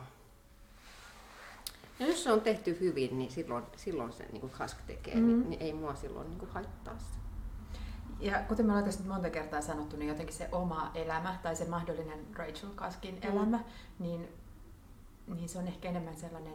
[2.00, 5.28] ja jos se on tehty hyvin, niin silloin, silloin se niin kuin Kask tekee, mm.
[5.28, 7.06] niin, niin ei mua silloin niin kuin haittaa se.
[8.20, 11.56] Ja kuten me ollaan tässä nyt monta kertaa sanottu, niin jotenkin se oma elämä tai
[11.56, 13.30] se mahdollinen Rachel Kaskin Mm.
[13.32, 13.60] elämä,
[14.00, 14.28] niin,
[15.28, 16.54] niin se on ehkä enemmän sellainen,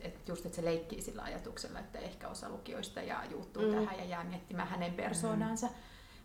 [0.00, 3.68] että just että se leikkii sillä ajatuksella, että ehkä osa lukijoista ja juuttuu Mm.
[3.68, 3.74] mm.
[3.74, 5.68] tähän ja jää miettimään hänen persoonaansa,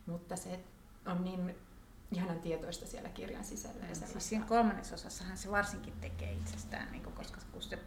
[0.05, 0.59] mutta se
[1.05, 1.55] on niin
[2.11, 3.85] ihanan tietoista siellä kirjan sisällä.
[3.89, 7.79] Ja Siis siinä kolmannesosassahan se varsinkin tekee itsestään, niin kuin, koska kun se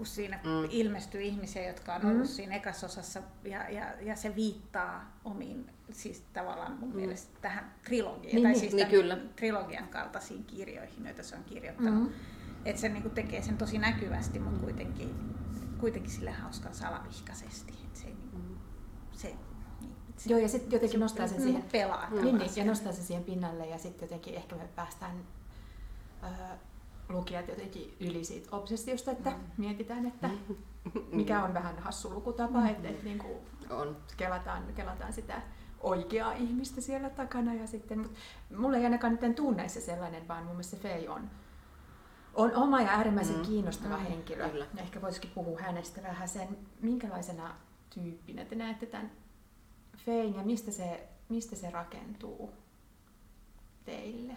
[0.00, 0.68] kun siinä mm.
[0.70, 2.26] ilmestyy ihmisiä, jotka on ollut mm.
[2.26, 6.96] siinä ekasosassa ja, ja, ja se viittaa omiin, siis tavallaan mun mm.
[6.96, 9.18] mielestä tähän trilogiaan, niin, tai niin, siis niin, kyllä.
[9.36, 12.08] trilogian kaltaisiin kirjoihin, joita se on kirjoittanut.
[12.08, 12.14] Mm.
[12.64, 15.14] Että se niin tekee sen tosi näkyvästi, mutta kuitenkin,
[15.78, 17.72] kuitenkin sille hauskan salavihkaisesti.
[17.84, 18.58] Et se, niin kuin,
[19.12, 19.28] se,
[19.80, 23.04] niin, se, Joo, ja sitten jotenkin nostaa sen siihen, pelaa niin, niin, ja nostaa sen
[23.04, 25.16] siihen pinnalle, ja sitten jotenkin ehkä me päästään
[26.24, 26.58] äh,
[27.12, 29.36] lukijat jotenkin yli siitä obsessiosta, että mm.
[29.56, 30.30] mietitään, että
[31.12, 32.66] mikä on vähän hassu lukutapa, mm.
[32.66, 33.38] että, että niin kuin
[33.70, 33.96] on.
[34.16, 35.42] Kelataan, kelataan sitä
[35.80, 37.54] oikeaa ihmistä siellä takana.
[37.54, 38.18] Ja sitten, mutta
[38.56, 41.30] mulle ei ainakaan nyt tunneissa sellainen, vaan mun mielestä se Fei on,
[42.34, 43.42] on oma ja äärimmäisen mm.
[43.42, 44.02] kiinnostava mm.
[44.02, 44.48] henkilö.
[44.50, 44.66] Kyllä.
[44.76, 47.54] Ja ehkä voisikin puhua hänestä vähän sen, minkälaisena
[47.94, 49.10] tyyppinä te näette tämän
[49.96, 52.52] Fein ja mistä se, mistä se rakentuu
[53.84, 54.36] teille?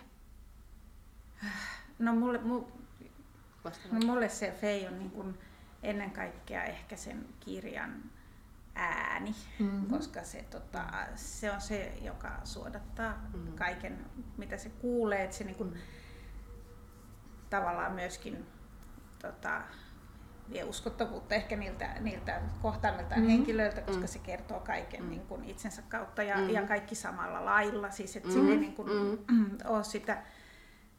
[1.99, 2.67] No mulle, mu,
[3.91, 5.37] no mulle se Fei on niin kuin
[5.83, 8.03] ennen kaikkea ehkä sen kirjan
[8.75, 9.85] ääni, mm-hmm.
[9.87, 13.53] koska se, tota, se on se, joka suodattaa mm-hmm.
[13.55, 14.05] kaiken,
[14.37, 15.23] mitä se kuulee.
[15.23, 15.73] Että se niin kuin,
[17.49, 18.45] tavallaan myöskin
[19.21, 19.61] tota,
[20.49, 23.29] vie uskottavuutta ehkä niiltä, niiltä kohtaamilta mm-hmm.
[23.29, 24.07] henkilöiltä, koska mm-hmm.
[24.07, 25.11] se kertoo kaiken mm-hmm.
[25.11, 26.53] niin kuin itsensä kautta ja, mm-hmm.
[26.53, 27.91] ja kaikki samalla lailla.
[27.91, 28.59] Siis, että mm-hmm.
[28.59, 29.57] niin kuin, mm-hmm.
[29.75, 30.23] ole sitä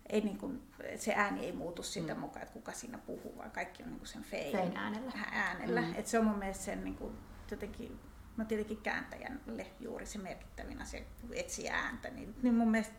[0.09, 0.63] ei niin kuin,
[0.97, 2.21] se ääni ei muutu siitä mm.
[2.21, 5.13] mukaan, että kuka siinä puhuu, vaan kaikki on niin kuin sen fein, fein äänellä.
[5.31, 5.81] äänellä.
[5.81, 5.95] Mm.
[5.95, 7.19] Et se on mun mielestä sen niin kuin,
[7.51, 8.01] jotenkin,
[8.37, 12.95] no tietenkin kääntäjälle juuri se merkittävin asia, kun etsii ääntä, niin, niin mun mielestä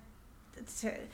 [0.66, 1.10] se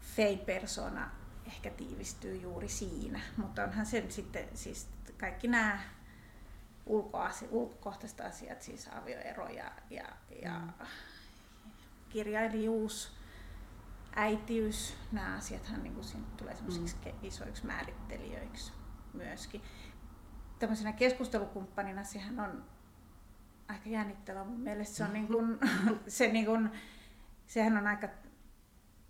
[0.00, 1.10] fein persona
[1.46, 5.80] ehkä tiivistyy juuri siinä, mutta onhan sen sitten siis kaikki nämä
[6.86, 10.04] ulkoasi, ulkokohtaiset asiat, siis avioero ja, ja,
[10.42, 10.86] ja mm.
[12.08, 13.12] kirjailijuus,
[14.16, 17.12] äitiys, nämä asiathan niin kuin tulee semmoisiksi mm.
[17.22, 18.72] isoiksi määrittelijöiksi
[19.12, 19.62] myöskin.
[20.58, 22.64] Tämmöisenä keskustelukumppanina sehän on
[23.68, 24.96] aika jännittävä mun mielestä.
[24.96, 25.58] Se on niin kuin,
[26.08, 26.70] se niin kuin,
[27.46, 28.08] sehän on aika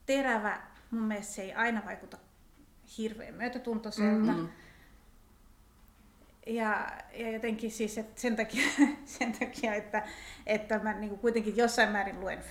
[0.06, 0.62] terävä.
[0.90, 2.18] Mun mielestä se ei aina vaikuta
[2.98, 4.32] hirveän myötätuntoiselta.
[4.32, 4.48] Mm-hmm
[6.46, 8.62] ja, ja jotenkin siis että sen, takia,
[9.18, 10.02] sen takia, että,
[10.46, 12.42] että mä niin kuin kuitenkin jossain määrin luen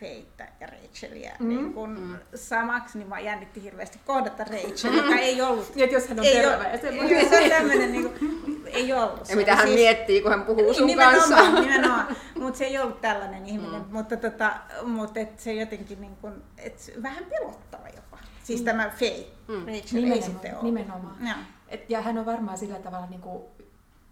[0.00, 1.48] Feitä ja Rachelia mm.
[1.48, 2.16] niin kuin mm.
[2.34, 5.68] samaksi, niin mä jännitti hirveästi kohdata Rachel, joka ei ollut...
[5.74, 6.78] niin, että jos hän on ei terve.
[6.78, 6.88] Se
[7.44, 9.28] on tämmöinen, niin kuin, ei ollut.
[9.28, 11.60] Ja mitä hän siis, miettii, kun hän puhuu sun nimenomaan, kanssa.
[11.60, 13.92] Nimenomaan, mutta se ei ollut tällainen ihminen, mm.
[13.92, 18.18] mutta, tota, mutta et se jotenkin niin kuin, et vähän pelottava jopa.
[18.44, 18.64] Siis mm.
[18.64, 19.54] tämä Faye, mm.
[19.54, 20.62] Rachel nimenomaan, ei sitten ole.
[20.62, 21.26] Nimenomaan.
[21.26, 21.34] Ja.
[21.70, 23.42] Et, ja hän on varmaan sillä tavalla, niin kuin,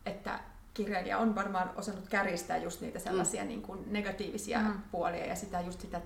[0.06, 0.40] että
[0.74, 3.48] kirjailija on varmaan osannut kärjistää just niitä sellaisia mm.
[3.48, 4.82] niin kuin negatiivisia mm.
[4.90, 6.00] puolia ja sitä just sitä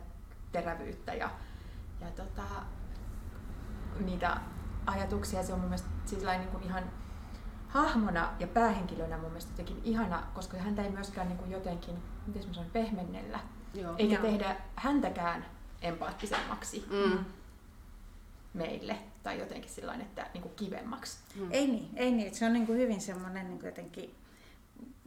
[0.53, 1.31] terävyyttä ja,
[2.01, 2.43] ja tota,
[4.05, 4.37] niitä
[4.87, 5.43] ajatuksia.
[5.43, 6.85] Se on mun mielestä siis niin kuin ihan
[7.69, 12.49] hahmona ja päähenkilönä mun mielestä jotenkin ihana, koska häntä ei myöskään niin kuin jotenkin, miten
[12.49, 13.41] mä sanon, pehmennellä.
[13.75, 13.95] Joo.
[13.99, 14.23] Eikä Joo.
[14.23, 15.45] tehdä häntäkään
[15.83, 16.87] empaattisemmaksi.
[16.91, 17.25] Mm
[18.55, 21.19] meille tai jotenkin sillä että niin kuin kivemmaksi.
[21.37, 21.49] Hmm.
[21.51, 22.35] Ei niin, ei niin.
[22.35, 24.15] Se on niin kuin hyvin semmoinen niin kuin jotenkin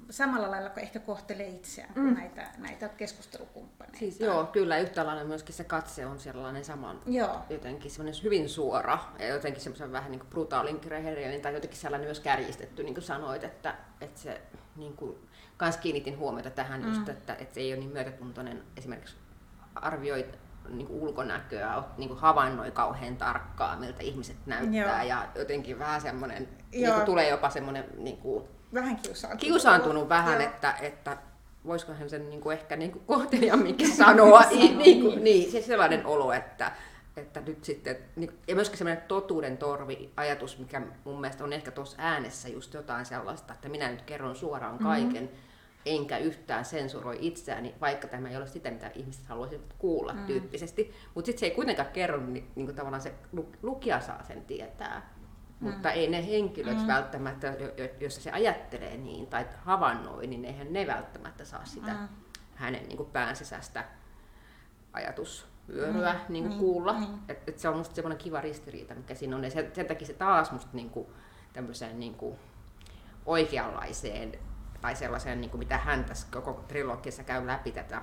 [0.09, 2.13] samalla lailla kuin ehkä kohtelee itseään kuin mm.
[2.13, 3.99] näitä, näitä keskustelukumppaneita.
[3.99, 7.41] Siis, joo, kyllä yhtä lailla myöskin se katse on sellainen saman, joo.
[7.49, 12.07] jotenkin semmoinen hyvin suora ja jotenkin semmoisen vähän niin kuin brutaalin rehellinen tai jotenkin sellainen
[12.07, 14.41] myös kärjistetty, niin kuin sanoit, että, että se
[14.75, 15.15] niin kuin,
[15.57, 16.87] kans kiinnitin huomiota tähän mm.
[16.87, 19.15] just, että, että se ei ole niin myötätuntoinen esimerkiksi
[19.75, 25.03] arvioit niin kuin ulkonäköä, niin kuin havainnoi kauhean tarkkaan, miltä ihmiset näyttää.
[25.03, 25.09] Joo.
[25.09, 30.41] Ja jotenkin vähän semmoinen, niin kuin tulee jopa semmoinen niin kuin, vähän kiusaantunut, kiusaantunut vähän,
[30.41, 31.17] että, että
[31.65, 34.41] voisikohan sen niin kuin ehkä niin kuin kohteliamminkin sanoa.
[34.49, 36.71] niin, niin, kuin, niin, se sellainen olo, että,
[37.17, 41.71] että nyt sitten, niin, ja myöskin semmoinen totuuden torvi ajatus, mikä mun mielestä on ehkä
[41.71, 45.23] tuossa äänessä just jotain sellaista, että minä nyt kerron suoraan kaiken.
[45.23, 45.54] Mm-hmm
[45.85, 50.25] enkä yhtään sensuroi itseäni, vaikka tämä ei ole sitä, mitä ihmiset haluaisivat kuulla mm.
[50.25, 50.93] tyyppisesti.
[51.15, 53.13] Mutta sitten se ei kuitenkaan kerro, niin, niin kuin tavallaan se
[53.61, 55.13] lukija saa sen tietää.
[55.59, 55.69] Mm.
[55.69, 56.87] Mutta ei ne henkilöt mm.
[56.87, 57.53] välttämättä,
[57.99, 62.07] jos se ajattelee niin tai havainnoi, niin eihän ne välttämättä saa sitä mm.
[62.55, 63.85] hänen niin kuin päänsisäistä
[64.93, 66.33] ajatusvyöryä mm.
[66.33, 66.59] niin kuin mm.
[66.59, 66.93] kuulla.
[66.93, 67.19] Mm.
[67.29, 69.43] Et, et se on musta semmoinen kiva ristiriita, mikä siinä on.
[69.43, 71.07] Ja sen, sen takia se taas musta niin kuin,
[71.53, 72.35] tämmöiseen niin kuin
[73.25, 74.39] oikeanlaiseen
[74.85, 78.01] tai sellaiseen, niin kuin mitä hän tässä koko trilogiassa käy läpi tätä,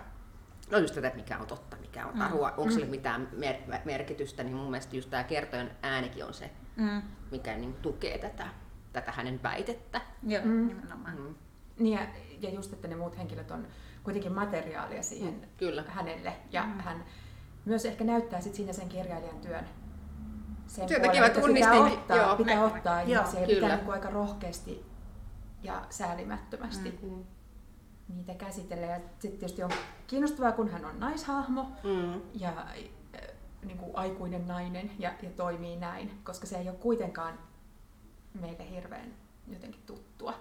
[0.70, 2.54] no just tätä, mikä on totta, mikä on tarua, mm.
[2.56, 2.90] onko sille mm.
[2.90, 7.02] mitään mer- merkitystä, niin mun mielestä just tämä kertojen äänikin on se, mm.
[7.30, 8.46] mikä niin tukee tätä,
[8.92, 10.00] tätä hänen väitettä.
[10.26, 10.66] Joo, mm.
[10.68, 11.16] nimenomaan.
[11.16, 11.34] Mm.
[11.78, 12.06] Niin ja,
[12.40, 13.66] ja just, että ne muut henkilöt on
[14.04, 15.40] kuitenkin materiaalia siihen mm.
[15.56, 15.84] Kyllä.
[15.88, 16.80] hänelle, ja mm.
[16.80, 17.04] hän
[17.64, 19.64] myös ehkä näyttää sit siinä sen kirjailijan työn
[20.66, 23.60] sen Sen takia puolen, mä tunnistin- pitää ottaa, joo, pitää ottaa Joo, ihmisiä ja kyllä.
[23.60, 24.91] pitää niin aika rohkeasti
[25.62, 27.24] ja säälimättömästi Mm.
[28.16, 28.86] niitä käsitellä.
[28.86, 29.70] Ja sitten tietysti on
[30.06, 32.20] kiinnostavaa, kun hän on naishahmo Mm.
[32.34, 33.28] ja äh,
[33.64, 37.38] niin kuin aikuinen nainen ja, ja toimii näin, koska se ei ole kuitenkaan
[38.40, 39.14] meille hirveän
[39.48, 40.34] jotenkin tuttua.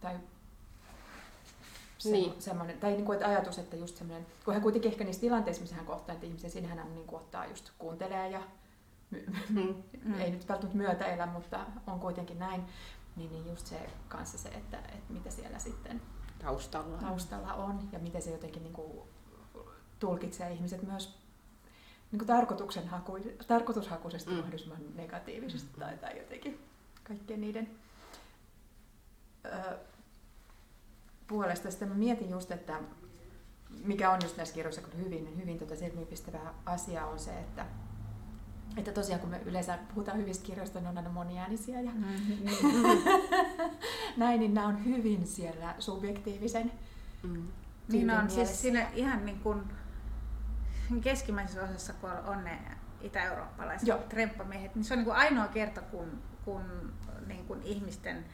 [0.00, 0.16] Tai
[1.98, 2.42] se, Niin.
[2.42, 5.60] semmoinen, tai niin kuin, että ajatus, että just semmoinen, kun hän kuitenkin ehkä niissä tilanteissa,
[5.60, 8.40] missä hän kohtaa niitä ihmisiä, siinä hän niin kuin ottaa just kuuntelee ja
[9.10, 9.74] my, Mm.
[10.04, 10.14] Mm.
[10.20, 12.64] ei nyt välttämättä myötäelä, mutta on kuitenkin näin,
[13.16, 16.02] niin, niin just se kanssa se, että, että mitä siellä sitten
[16.38, 16.98] Taustalla.
[16.98, 19.08] taustalla on ja miten se jotenkin niin kuin
[19.98, 21.18] tulkitsee ihmiset myös
[22.12, 24.36] niin kuin tarkoituksenhaku, tarkoitushakuisesti Mm.
[24.36, 24.40] mm.
[24.40, 25.80] mahdollisimman negatiivisesti mm.
[25.80, 26.60] tai, tai jotenkin
[27.04, 27.70] kaikkien niiden
[29.44, 29.78] ö,
[31.26, 31.70] puolesta.
[31.70, 32.80] Sitten mä mietin just, että
[33.84, 37.66] mikä on just näissä kirjoissa hyvin, hyvin tota silmiinpistävä asia on se, että
[38.76, 41.90] että tosiaan kun me yleensä puhutaan hyvistä kirjoista, ne on aina moniäänisiä ja
[44.16, 46.72] näin, niin nämä on hyvin siellä subjektiivisen
[47.22, 47.48] Mm.
[47.88, 48.46] Niin on mielessä.
[48.46, 49.62] siis siinä ihan niin kuin
[51.00, 52.58] keskimmäisessä osassa, kun on ne
[53.00, 53.98] itä-eurooppalaiset Joo.
[53.98, 56.92] tremppamiehet, niin se on niin kuin ainoa kerta, kun, kun
[57.26, 58.24] niin kuin ihmisten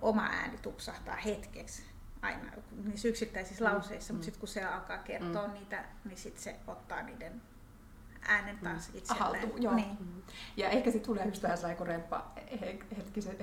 [0.00, 1.82] oma ääni tupsahtaa hetkeksi
[2.22, 2.52] aina
[2.84, 4.16] niissä yksittäisissä Mm, lauseissa, mm.
[4.16, 7.42] mutta sitten kun se alkaa kertoa niitä, niin sitten se ottaa niiden
[8.28, 9.40] äänen taas itselleen.
[9.40, 9.74] Haltuun, joo.
[9.74, 10.24] Niin.
[10.56, 12.24] Ja ehkä sitten tulee just vähän sellainen remppa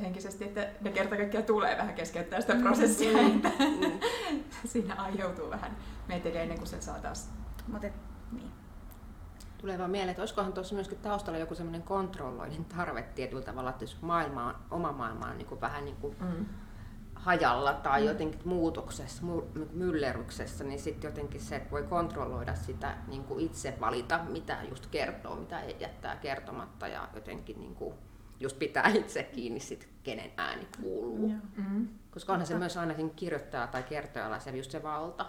[0.02, 3.36] henkisesti, että ne kerta kaikkiaan tulee vähän keskeyttää sitä prosessia, Mm.
[3.36, 4.00] että Mm.
[4.72, 7.30] siinä aiheutuu vähän meteliä ennen kuin se saa taas
[7.68, 7.94] Mut et,
[8.32, 8.52] niin.
[9.58, 13.84] Tulee vaan mieleen, että olisikohan tuossa myöskin taustalla joku semmoinen kontrolloinen tarve tietyllä tavalla, että
[13.84, 16.46] jos maailma on, oma maailma on niin kuin vähän niin kuin mm.
[17.22, 22.98] Hajalla tai jotenkin muutoksessa, mu- niinku myllerryksessä, niin sitten jotenkin se, että voi kontrolloida sitä
[23.08, 27.96] niin kuin itse valita, mitä just kertoo, mitä ei jättää kertomatta ja jotenkin niin kuin
[28.40, 31.34] just pitää itse kiinni sit, kenen ääni kuuluu.
[31.56, 31.88] Mm.
[32.12, 35.26] Koska onhan se myös aina siinä kirjoittaja tai kertojalla se just se valta.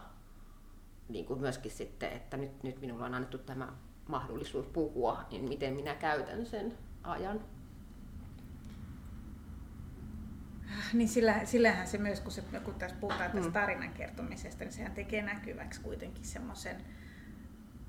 [1.09, 3.73] Niin kuin myöskin sitten, että nyt, nyt minulla on annettu tämä
[4.09, 7.41] mahdollisuus puhua, niin miten minä käytän sen ajan.
[10.93, 13.53] Niin sillä, sillähän se myös, kun, se, kun tässä puhutaan tästä Mm.
[13.53, 16.77] tarinan kertomisesta, niin sehän tekee näkyväksi kuitenkin semmoisen,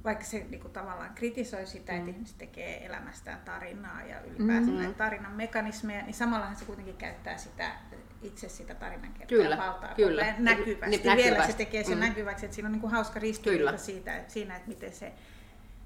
[0.04, 1.98] vaikka se niin kuin tavallaan kritisoi sitä, mm.
[2.00, 4.78] että ihmiset tekee elämästään tarinaa ja ylipäänsä Mm.
[4.78, 7.72] näitä tarinan mekanismeja, niin samallahan se kuitenkin käyttää sitä
[8.22, 10.22] itse sitä tarinankertojan Kyllä, valtaa kyllä.
[10.22, 10.90] ajan näkyvästi.
[10.90, 11.54] Niin, Vielä se näkyvästi.
[11.54, 12.00] tekee sen Mm.
[12.00, 15.14] näkyväksi, että siinä on niin kuin hauska ristiriita siitä, siinä, että miten se,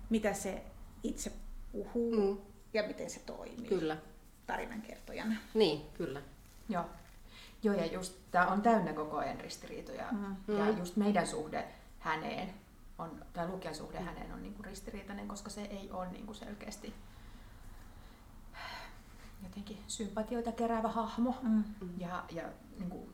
[0.10, 0.62] mitä se
[1.04, 1.32] itse
[1.72, 2.42] puhuu Mm.
[2.74, 3.98] ja miten se toimii Kyllä.
[4.48, 5.36] tarinankertojana.
[5.54, 6.22] Niin, kyllä.
[6.70, 6.86] Joo.
[7.64, 10.06] Joo, ja just tämä on täynnä koko ajan ristiriitoja.
[10.12, 10.36] Mm.
[10.58, 10.78] Ja Mm.
[10.78, 11.68] just meidän suhde
[12.00, 12.54] häneen,
[12.98, 16.94] on, tai lukijan suhde häneen on niinku ristiriitainen, koska se ei ole niinku selkeästi
[19.44, 21.36] jotenkin sympatioita keräävä hahmo.
[21.42, 21.64] Mm.
[21.98, 22.44] Ja, ja,
[22.80, 23.10] niin kuin,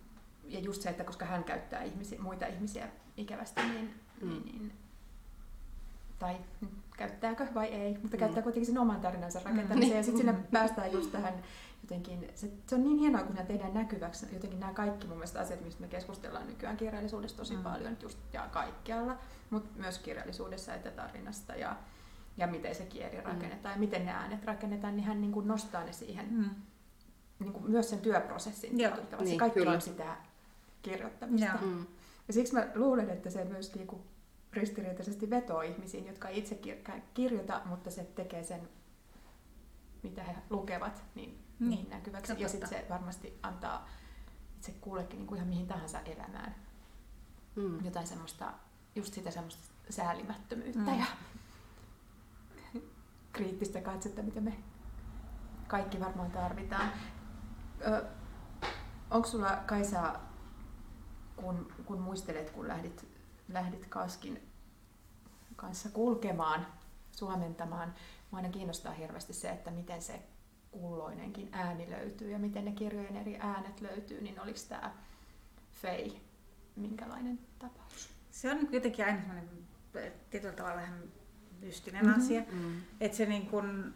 [0.47, 2.87] ja just se, että koska hän käyttää ihmisiä, muita ihmisiä
[3.17, 4.29] ikävästi, niin, Mm.
[4.29, 4.73] niin, niin
[6.19, 8.19] tai mm, käyttääkö vai ei, mutta Mm.
[8.19, 9.45] käyttää kuitenkin sen oman tarinansa Mm.
[9.45, 9.97] rakentamiseen.
[9.97, 11.33] Ja sitten sinne päästään just tähän
[11.83, 15.39] jotenkin, se, se on niin hienoa, kun nämä tehdään näkyväksi, jotenkin nämä kaikki mun mielestä
[15.39, 17.63] asiat, mistä me keskustellaan nykyään kirjallisuudessa tosi Mm.
[17.63, 19.17] paljon, just ja kaikkialla,
[19.49, 21.75] mutta myös kirjallisuudessa että tarinasta ja,
[22.37, 25.83] ja miten se kieli rakennetaan ja miten ne äänet rakennetaan, niin hän niin kuin nostaa
[25.83, 26.49] ne siihen Mm.
[27.39, 29.71] niin kuin myös sen työprosessin Joo, niin, kaikki kyllä.
[29.71, 30.17] on sitä
[30.81, 31.47] kirjoittamista.
[31.47, 31.57] Joo.
[31.71, 31.85] Mm.
[32.27, 34.01] Ja siksi mä luulen, että se myös niin kuin
[34.53, 38.69] ristiriitaisesti vetoo ihmisiin, jotka ei itse kir- kirjoita, mutta se tekee sen,
[40.03, 42.33] mitä he lukevat, niin, Niin, niin näkyväksi.
[42.37, 43.87] Ja sitten se varmasti antaa
[44.57, 46.55] itse kullekin niin kuin ihan mihin tahansa elämään
[47.55, 47.85] Mm.
[47.85, 48.53] jotain semmoista,
[48.95, 50.99] just sitä semmoista säälimättömyyttä Mm.
[50.99, 51.05] ja
[53.31, 54.57] kriittistä katsetta, mitä me
[55.67, 56.89] kaikki varmaan tarvitaan.
[57.87, 58.05] Ö,
[59.11, 60.19] onko sulla Kaisa,
[61.35, 63.07] kun, kun muistelet, kun lähdit,
[63.49, 64.49] lähdit Kaskin
[65.55, 66.67] kanssa kulkemaan,
[67.11, 67.93] suomentamaan,
[68.31, 70.21] mua aina kiinnostaa hirveästi se, että miten se
[70.73, 74.91] kulloinenkin ääni löytyy ja miten ne kirjojen eri äänet löytyy, niin oliko tämä
[75.71, 76.21] Fei
[76.75, 78.09] minkälainen tapaus?
[78.31, 79.49] Se on niin jotenkin aina semmoinen
[80.29, 81.03] tietyllä tavalla vähän
[81.61, 82.19] mystinen Mhm.
[82.19, 82.41] asia.
[82.51, 82.81] Mm.
[83.01, 83.93] Että se niin kun,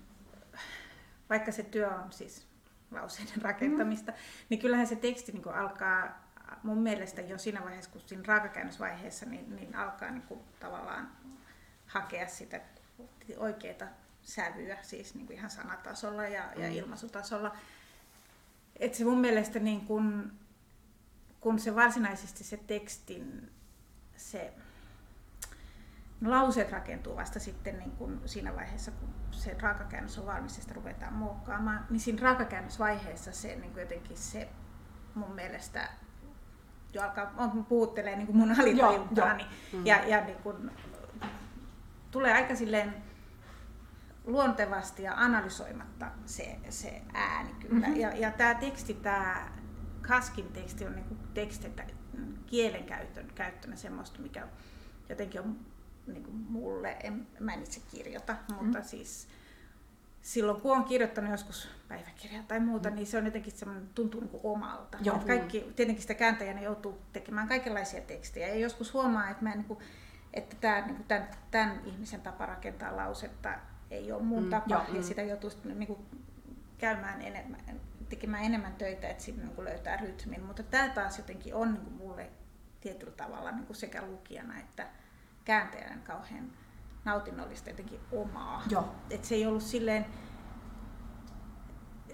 [1.29, 2.47] vaikka se työ on siis
[2.91, 4.17] lauseiden rakentamista, mm.
[4.49, 6.27] niin kyllähän se teksti niin kun alkaa
[6.63, 11.11] mun mielestä jo siinä vaiheessa, kun siinä raakakäännösvaiheessa, niin, niin alkaa niin kun tavallaan
[11.85, 12.61] hakea sitä
[13.37, 13.87] oikeaa
[14.27, 16.75] sävyä, siis niin kuin ihan sanatasolla ja, ja Mm.
[16.75, 17.55] ilmaisutasolla.
[18.75, 20.31] Et se mun mielestä niin kun,
[21.39, 23.51] kun se varsinaisesti se tekstin
[24.15, 24.53] se
[26.25, 30.73] lauseet rakentuu vasta sitten niin kuin siinä vaiheessa, kun se raakakäännös on valmis ja sitä
[30.73, 34.49] ruvetaan muokkaamaan, niin siinä raakakäännösvaiheessa se niin kuin jotenkin se
[35.15, 35.89] mun mielestä
[36.93, 39.85] jo alkaa, on, puhuttelee niin kuin mun alitajuntaani Mm.
[39.85, 40.71] ja, ja niin kuin,
[42.11, 42.93] tulee aika silleen
[44.27, 47.87] luontevasti ja analysoimatta se, se ääni kyllä.
[47.87, 47.99] Mhm.
[47.99, 49.51] Ja, ja tämä teksti, tämä
[50.07, 51.71] Kaskin teksti on niinku teksti,
[52.45, 54.47] kielenkäytön käyttönä semmoista, mikä
[55.09, 55.59] jotenkin on
[56.07, 59.27] niinku mulle, en, mä en itse kirjoita, mutta siis
[60.21, 64.29] silloin kun on kirjoittanut joskus päiväkirjaa tai muuta, niin se on jotenkin semmoinen, tuntuu niin
[64.29, 64.97] kuin omalta.
[65.01, 65.19] Joo.
[65.27, 69.67] Kaikki, tietenkin sitä kääntäjänä joutuu tekemään kaikenlaisia tekstejä ja joskus huomaa, että, mä en, niin
[69.67, 69.79] kuin,
[70.37, 73.49] että tämä, niin kuin tämän, tämän ihmisen tapa rakentaa lausetta
[73.91, 75.03] ei ole mun Mm, tapa joo, ja mm.
[75.03, 75.99] sitä joutuu niin kuin
[76.77, 77.59] käymään enemmän,
[78.09, 80.43] tekemään enemmän töitä, että sitten niin löytää rytmin.
[80.43, 82.29] Mutta tämä taas jotenkin on niin kuin mulle
[82.81, 84.87] tietyllä tavalla niin kuin sekä lukijana että
[85.45, 86.51] kääntäjänä kauhean
[87.05, 88.63] nautinnollista jotenkin omaa.
[88.69, 88.95] Joo.
[89.09, 90.05] Et se ei ollut silleen,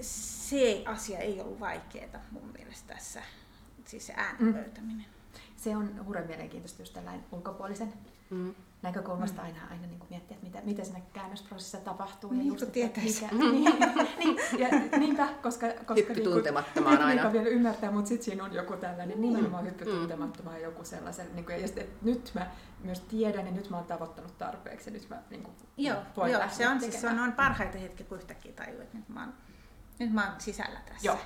[0.02, 3.22] se asia ei ollut vaikeaa mun mielestä tässä,
[3.86, 4.54] siis se äänen Mm.
[4.54, 5.06] löytäminen.
[5.56, 7.94] Se on hurjan mielenkiintoista just tällainen ulkopuolisen
[8.34, 8.56] Mm.
[8.82, 12.32] näkökulmasta aina, aina niin kuin miettiä, että mitä, mitä siinä käännösprosessissa tapahtuu.
[12.34, 13.26] Niin, just, kun että tietäisi.
[13.32, 13.80] mikä, niin,
[14.17, 17.34] niin, ja, niinpä, koska, koska Hyppy niinku tuntemattomaan aina.
[17.34, 19.91] vielä ymmärtää, mutta sitten siinä on joku tällainen nimenomaan hyppy Mm.
[19.91, 22.48] tuntemattomaan joku sellaisen, niin kuin, ja sit, että nyt mä
[22.84, 26.32] myös tiedän ja nyt mä oon tavoittanut tarpeeksi ja nyt mä niin kuin, Joo, voin
[26.32, 29.19] joo se on siis se on, on parhaita hetkiä, kun yhtäkkiä tajuu, että nyt mä
[29.19, 29.34] oon,
[30.00, 31.08] nyt mä oon sisällä tässä.
[31.08, 31.17] Joo.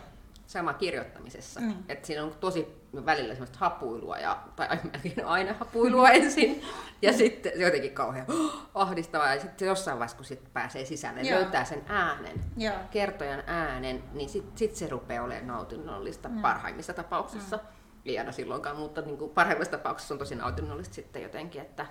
[0.48, 1.60] Sama kirjoittamisessa.
[1.60, 1.74] Mm.
[1.89, 2.67] Et siinä on tosi
[3.06, 6.62] välillä semmoista hapuilua, ja, tai melkein aina hapuilua ensin.
[7.02, 8.26] Ja sitten jotenkin kauhean
[8.74, 9.34] ahdistavaa.
[9.36, 11.40] Ja sitten jossain vaiheessa, kun sit pääsee sisälle, Joo.
[11.40, 12.74] löytää sen äänen, Joo.
[12.92, 16.42] kertojan äänen, niin sitten sit se rupeaa olemaan nautinnollista Mm.
[16.42, 17.60] parhaimmissa tapauksissa.
[18.06, 21.86] Ei aina silloinkaan, mutta niin kuin parhaimmissa tapauksissa on tosi nautinnollista sitten jotenkin, että,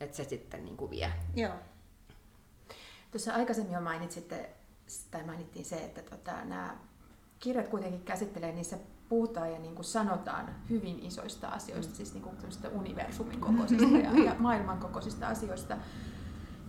[0.00, 1.12] että se sitten niin kuin vie.
[1.34, 1.52] Joo.
[3.10, 4.50] Tuossa aikaisemmin jo mainitsitte,
[5.10, 6.76] tai mainittiin se, että tota, nämä
[7.38, 8.76] kirjat kuitenkin käsittelee, niissä
[9.08, 12.36] puhutaan ja niin kuin sanotaan hyvin isoista asioista, siis niin kuin
[12.72, 15.76] universumin kokoisista ja, ja maailman kokoisista asioista.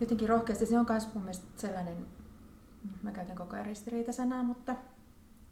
[0.00, 2.06] Jotenkin rohkeasti se on myös mun mielestä sellainen,
[3.02, 4.76] mä käytän koko ajan ristiriitasanaa, mutta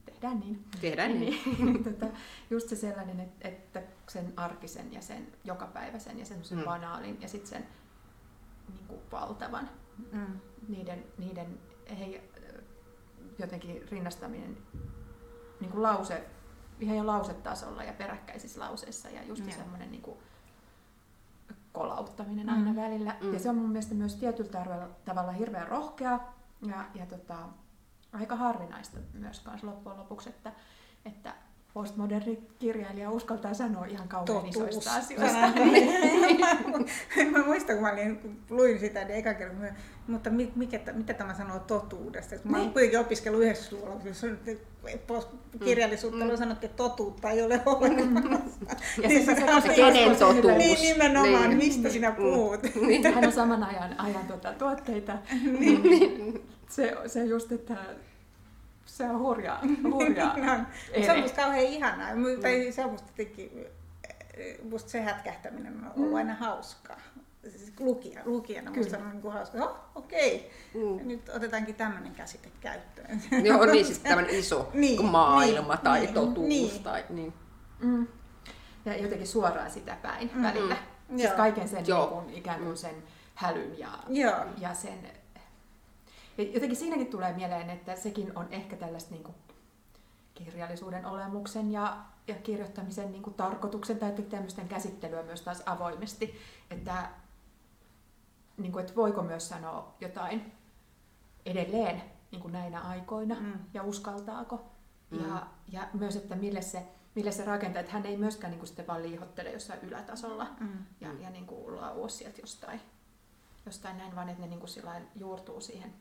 [0.05, 0.64] tehdään niin.
[0.81, 1.40] Tehdään niin.
[1.59, 2.07] niin tota,
[2.51, 6.62] just se sellainen, että, että sen arkisen ja sen jokapäiväisen ja semmoisen Mm.
[6.62, 6.68] mm.
[6.68, 7.66] banaalin ja sitten sen
[8.68, 9.68] niin kuin valtavan
[10.12, 10.40] Mm.
[10.68, 11.59] niiden, niiden
[11.99, 12.31] hei,
[13.38, 14.57] jotenkin rinnastaminen
[15.61, 16.25] niin kuin lause,
[16.83, 19.57] ihan jo lausetasolla ja peräkkäisissä lauseissa ja just Joo.
[19.57, 20.16] semmoinen niin kuin
[21.73, 22.77] kolauttaminen aina Mm.
[22.77, 23.16] välillä.
[23.21, 23.33] Mm.
[23.33, 26.21] Ja se on mun mielestä myös tietyllä tavalla, tavalla hirveän rohkea
[26.66, 27.37] ja, ja tota,
[28.12, 30.53] aika harvinaista myös kans loppujen lopuksi, että,
[31.05, 31.35] että
[31.75, 34.57] postmoderni kirjailija uskaltaa sanoa ihan kauhean Totuus.
[34.57, 35.39] isoista asioista.
[37.31, 39.69] mä muistan, kun mä olin, luin sitä, niin eka kerran,
[40.07, 42.35] mutta mi- mikä, mitä tämä sanoo totuudesta?
[42.45, 42.73] Mä olen Niin.
[42.73, 44.39] kuitenkin opiskellut 90-luvulla, kun se on-
[45.07, 46.31] post- kirjallisuutta Mm.
[46.31, 46.37] mm.
[46.37, 48.31] sanottiin, että totuutta ei ole olemassa.
[49.03, 50.55] Ja Niin se, se, se- se, kenen totuus?
[50.59, 51.57] Niin nimenomaan, Niin.
[51.57, 52.17] mistä sinä Mm.
[52.17, 52.61] puhut?
[53.15, 55.19] Hän on saman ajan, ajan tuota, tuotteita.
[55.59, 57.75] niin, se, se just, että
[58.87, 59.61] se on hurjaa.
[59.92, 60.37] hurjaa.
[60.97, 62.11] No, se on musta kauhean ihanaa.
[62.11, 63.66] Mu- Tai se on musta jotenkin,
[64.71, 66.14] musta se hätkähtäminen on ollut Mm.
[66.16, 66.97] aina hauskaa.
[67.51, 69.59] Siis lukija, lukijana musta on niin kuin hauska.
[69.64, 71.09] Oh, okei, Mm.
[71.09, 73.23] nyt otetaankin tämmöinen käsite käyttöön.
[73.47, 76.49] Joo, niin sitten tämmöinen iso Niin, niin, maailma niin, tai niin, totuus.
[76.49, 76.83] niin.
[76.83, 77.33] Tai, niin.
[77.81, 78.07] Mm.
[78.85, 80.42] Ja jotenkin suoraan sitä päin Mm.
[80.42, 80.75] välillä.
[81.09, 81.16] Mm.
[81.18, 81.37] Siis Joo.
[81.37, 82.01] kaiken sen Joo.
[82.11, 82.95] niin kuin, ikään kuin sen
[83.35, 84.37] hälyn ja, Joo.
[84.59, 84.99] ja sen...
[86.38, 89.35] Ja jotenkin siinäkin tulee mieleen, että sekin on ehkä tällaista niin kuin
[90.35, 91.97] kirjallisuuden olemuksen ja,
[92.29, 96.38] ja kirjoittamisen niin kuin tarkoituksen tai tämmöisten käsittelyä myös taas avoimesti.
[96.71, 97.09] Että,
[98.57, 100.53] niin kuin, että voiko myös sanoa jotain
[101.47, 103.53] edelleen niin kuin näinä aikoina Mm.
[103.75, 104.61] ja uskaltaako.
[105.11, 105.29] Mm.
[105.29, 106.83] Ja, ja myös, että mille se,
[107.14, 110.68] mille se rakentaa, että hän ei myöskään niin kuin sitten vaan liihottele jossain ylätasolla Mm.
[111.01, 112.81] ja, ja niin kuin laua sieltä jostain,
[113.66, 115.92] jostain näin, vaan että ne niin kuin juurtuu siihen.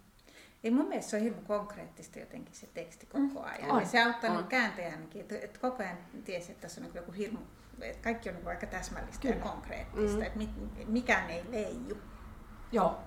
[0.64, 3.72] Ja mun mielestä se on hirveän konkreettista jotenkin se teksti koko Mm, ajan.
[3.72, 4.38] on, Ja se auttaa on.
[4.38, 7.40] niin kääntäjänkin, että, että koko ajan tiesi, että tässä on niin joku hirmu,
[7.82, 9.36] että kaikki on niin aika täsmällistä Kyllä.
[9.36, 10.24] ja konkreettista, Mm.
[10.24, 10.50] että mit,
[10.88, 11.98] mikään ei leiju.
[12.72, 13.00] Joo,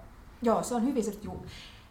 [0.43, 1.47] joo se on hyvin ju,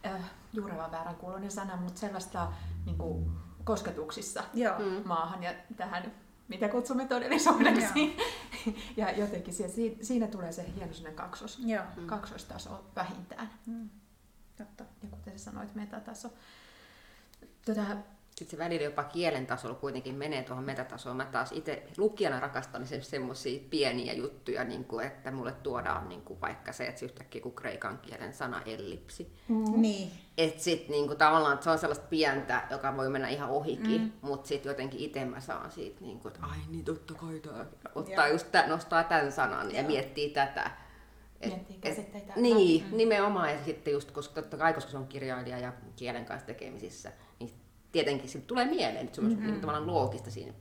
[0.05, 0.21] äh,
[0.53, 2.53] juurevan väärän kuuloinen sana, mutta sellaista
[2.85, 3.31] niin kuin
[3.63, 4.79] kosketuksissa Joo.
[4.79, 5.01] Mm.
[5.07, 6.11] maahan ja tähän,
[6.47, 8.17] mitä kutsumme todellisuudeksi.
[8.97, 11.83] ja jotenkin siinä, siinä tulee se hieno kaksos, Joo.
[11.97, 12.07] Mm.
[12.07, 13.49] kaksoistaso vähintään.
[13.65, 13.89] Mm.
[14.57, 14.83] Totta.
[15.03, 16.33] Ja kuten sä sanoit, metataso.
[17.65, 17.83] Tota,
[18.35, 21.17] sitten se välillä jopa kielen tasolla kuitenkin menee tuohon metatasoon.
[21.17, 26.21] Mä taas itse lukijana rakastan se, semmoisia pieniä juttuja, niin kuin, että mulle tuodaan niin
[26.21, 29.35] kuin vaikka se, että se yhtäkkiä kuin kreikan kielen sana ellipsi.
[29.47, 29.81] Mm.
[29.81, 30.11] Niin.
[30.37, 34.01] Että sit niin kuin, tavallaan että se on sellaista pientä, joka voi mennä ihan ohikin,
[34.01, 34.11] mm.
[34.21, 37.65] mutta sitten jotenkin itse mä saan siitä, niin kuin, että ai niin totta kai tämä.
[37.95, 40.71] Ottaa just tämän, nostaa tämän sanan ja miettii tätä.
[41.49, 42.33] Miettii käsitteitä.
[42.35, 42.97] Niin, mm.
[42.97, 43.51] nimenomaan.
[43.51, 47.53] Ja sitten just, koska totta kai, koska se on kirjailija ja kielen kanssa tekemisissä, niin
[47.91, 49.47] tietenkin sille tulee mieleen, että se on mm-hmm.
[49.47, 50.53] niin tavallaan loogista siinä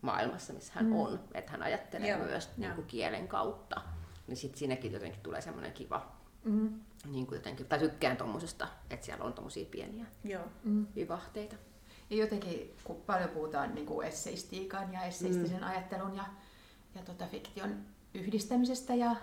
[0.00, 0.96] maailmassa, missä hän mm.
[0.96, 2.24] on, että hän ajattelee Joo.
[2.24, 3.80] myös niin kuin kielen kautta.
[4.26, 6.12] Niin sitten siinäkin jotenkin tulee semmoinen kiva,
[6.44, 6.80] mm.
[7.10, 10.44] niin kuin jotenkin, tai tykkään tuommoisesta, että siellä on tuommoisia pieniä Joo.
[10.64, 10.86] Mm.
[10.94, 11.56] vivahteita.
[12.10, 15.66] Ja jotenkin, kun paljon puhutaan niin kuin esseistiikan ja esseistisen mm.
[15.66, 16.24] ajattelun ja,
[16.94, 17.76] ja tota fiktion
[18.14, 19.16] yhdistämisestä ja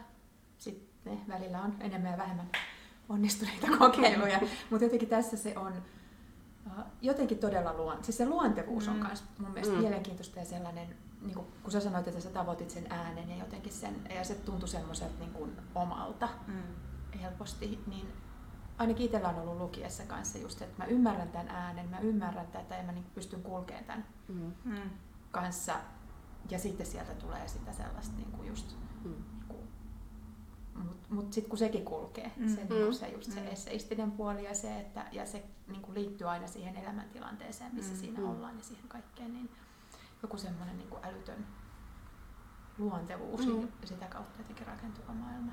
[1.03, 2.49] sitten välillä on enemmän ja vähemmän
[3.09, 4.39] onnistuneita kokeiluja,
[4.69, 5.73] mutta jotenkin tässä se on
[7.01, 9.43] jotenkin todella luon, siis se luontevuus on myös mm.
[9.43, 9.79] mun mielestä mm.
[9.79, 13.73] mielenkiintoista ja sellainen, niin kuin, kun sä sanoit, että sä tavoitit sen äänen ja jotenkin
[13.73, 16.63] sen, ja se tuntui semmoiselta niin kuin omalta mm.
[17.21, 18.07] helposti, niin
[18.77, 22.77] ainakin itsellä on ollut lukiessa kanssa just, että mä ymmärrän tämän äänen, mä ymmärrän tätä
[22.77, 24.05] ja mä niin pystyn kulkemaan tämän
[24.63, 24.89] mm.
[25.31, 25.75] kanssa.
[26.49, 29.15] Ja sitten sieltä tulee sitä sellaista niin kuin just mm.
[30.75, 32.55] Mutta mut sitten kun sekin kulkee, mm.
[32.55, 33.47] se, niin se, just se mm.
[33.47, 37.99] esseistinen puoli ja se, että ja se niin kuin liittyy aina siihen elämäntilanteeseen, missä mm.
[37.99, 38.29] siinä mm.
[38.29, 39.49] ollaan ja siihen kaikkeen, niin
[40.23, 41.47] joku semmoinen niin älytön
[42.77, 43.61] luontevuus mm.
[43.81, 45.51] ja sitä kautta jotenkin rakentuva maailma.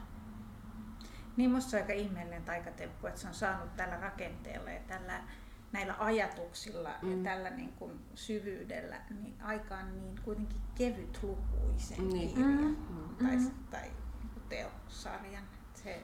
[1.36, 5.22] Niin musta se on aika ihmeellinen taikatemppu, että se on saanut tällä rakenteella ja tällä,
[5.72, 7.10] näillä ajatuksilla mm.
[7.10, 12.34] ja tällä niin kuin syvyydellä niin aikaan niin kuitenkin kevyt lukuisen niin.
[12.34, 13.26] kirjan mm.
[13.26, 13.50] tai, mm.
[13.70, 13.90] tai
[14.48, 15.42] teossarjan.
[15.74, 16.02] Se,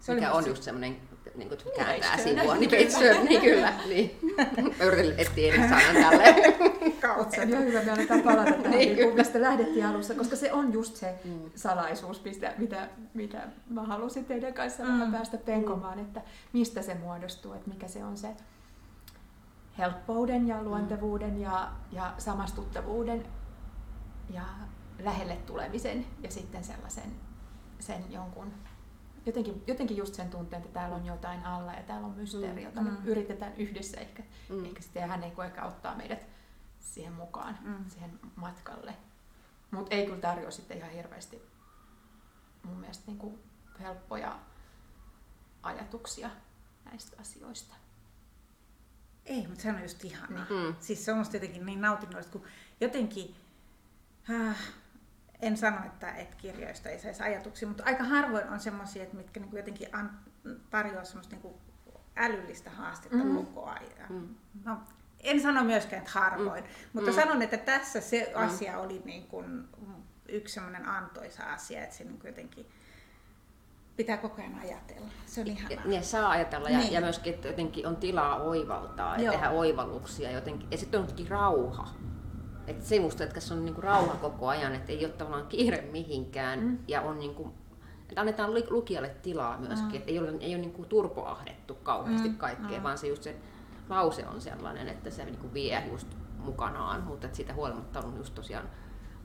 [0.00, 0.96] se Mikä on just semmoinen,
[1.34, 3.72] niin kuin kääntää sivua, niin Page niin kyllä.
[3.88, 4.18] Niin.
[4.78, 6.54] Mä yritin etsiä eri sanan tälleen.
[7.30, 10.52] Se on ihan hyvä, me aletaan palata tähän, niin, niin mistä lähdettiin alussa, koska se
[10.52, 11.50] on just se mm.
[11.54, 14.88] salaisuus, mistä, mitä, mitä mä halusin teidän kanssa mm.
[14.88, 16.20] vähän päästä penkomaan, että
[16.52, 18.28] mistä se muodostuu, että mikä se on se
[19.78, 23.24] helppouden ja luontevuuden ja, ja samastuttavuuden
[24.30, 24.42] ja
[24.98, 27.12] lähelle tulemisen ja sitten sellaisen
[27.82, 28.52] sen jonkun,
[29.26, 32.66] jotenkin, jotenkin just sen tunteen, että täällä on jotain alla ja täällä on mysteeri, mm.
[32.66, 33.04] jota me mm.
[33.04, 34.64] yritetään yhdessä ehkä, mm.
[34.64, 36.26] ehkä sitten, ja hän ei ehkä ottaa meidät
[36.80, 37.84] siihen mukaan, mm.
[37.88, 38.94] siihen matkalle.
[39.70, 41.42] Mutta ei kyllä tarjoa sitten ihan hirveästi
[42.62, 43.38] mun mielestä niin kuin
[43.80, 44.38] helppoja
[45.62, 46.30] ajatuksia
[46.84, 47.74] näistä asioista.
[49.26, 50.46] Ei, mutta se on just ihana.
[50.50, 50.74] Mm.
[50.80, 52.44] Siis se on musta jotenkin niin nautinnollista, kun
[52.80, 53.36] jotenkin
[54.30, 54.56] äh,
[55.42, 59.40] en sano, että, että kirjoista ei saisi ajatuksia, mutta aika harvoin on semmoisia, että mitkä
[59.40, 60.18] niin jotenkin an,
[60.70, 61.54] tarjoaa semmoista niin
[62.16, 63.36] älyllistä haastetta mm.
[63.36, 64.12] koko ajan.
[64.12, 64.28] Mm.
[64.64, 64.78] No,
[65.20, 66.70] en sano myöskään, että harvoin, mm.
[66.92, 67.16] mutta mm.
[67.16, 68.42] sanon, että tässä se mm.
[68.42, 69.68] asia oli niin kuin
[70.28, 72.66] yksi semmoinen antoisa asia, että se niin jotenkin
[73.96, 75.08] pitää koko ajan ajatella.
[75.26, 75.84] Se on ihanaa.
[75.84, 76.92] Ja, ja saa ajatella ja, niin.
[76.92, 79.32] ja myöskin, että jotenkin on tilaa oivaltaa ja Joo.
[79.32, 80.70] tehdä oivalluksia jotenkin.
[80.70, 81.88] Ja sitten on jotenkin rauha
[82.66, 85.88] että se musta, että se on niinku rauha koko ajan, että ei ole tavallaan kiire
[85.92, 86.78] mihinkään mm.
[86.88, 87.52] ja on niinku,
[88.08, 89.96] että annetaan lukijalle tilaa myöskin, mm.
[89.96, 92.36] että ei ole, ei ole niinku turpoahdettu kauheasti mm.
[92.36, 92.82] kaikkea, mm.
[92.82, 93.36] vaan se just se
[93.88, 96.08] lause on sellainen, että se niinku vie just
[96.38, 98.68] mukanaan, mutta että siitä huolimatta on just tosiaan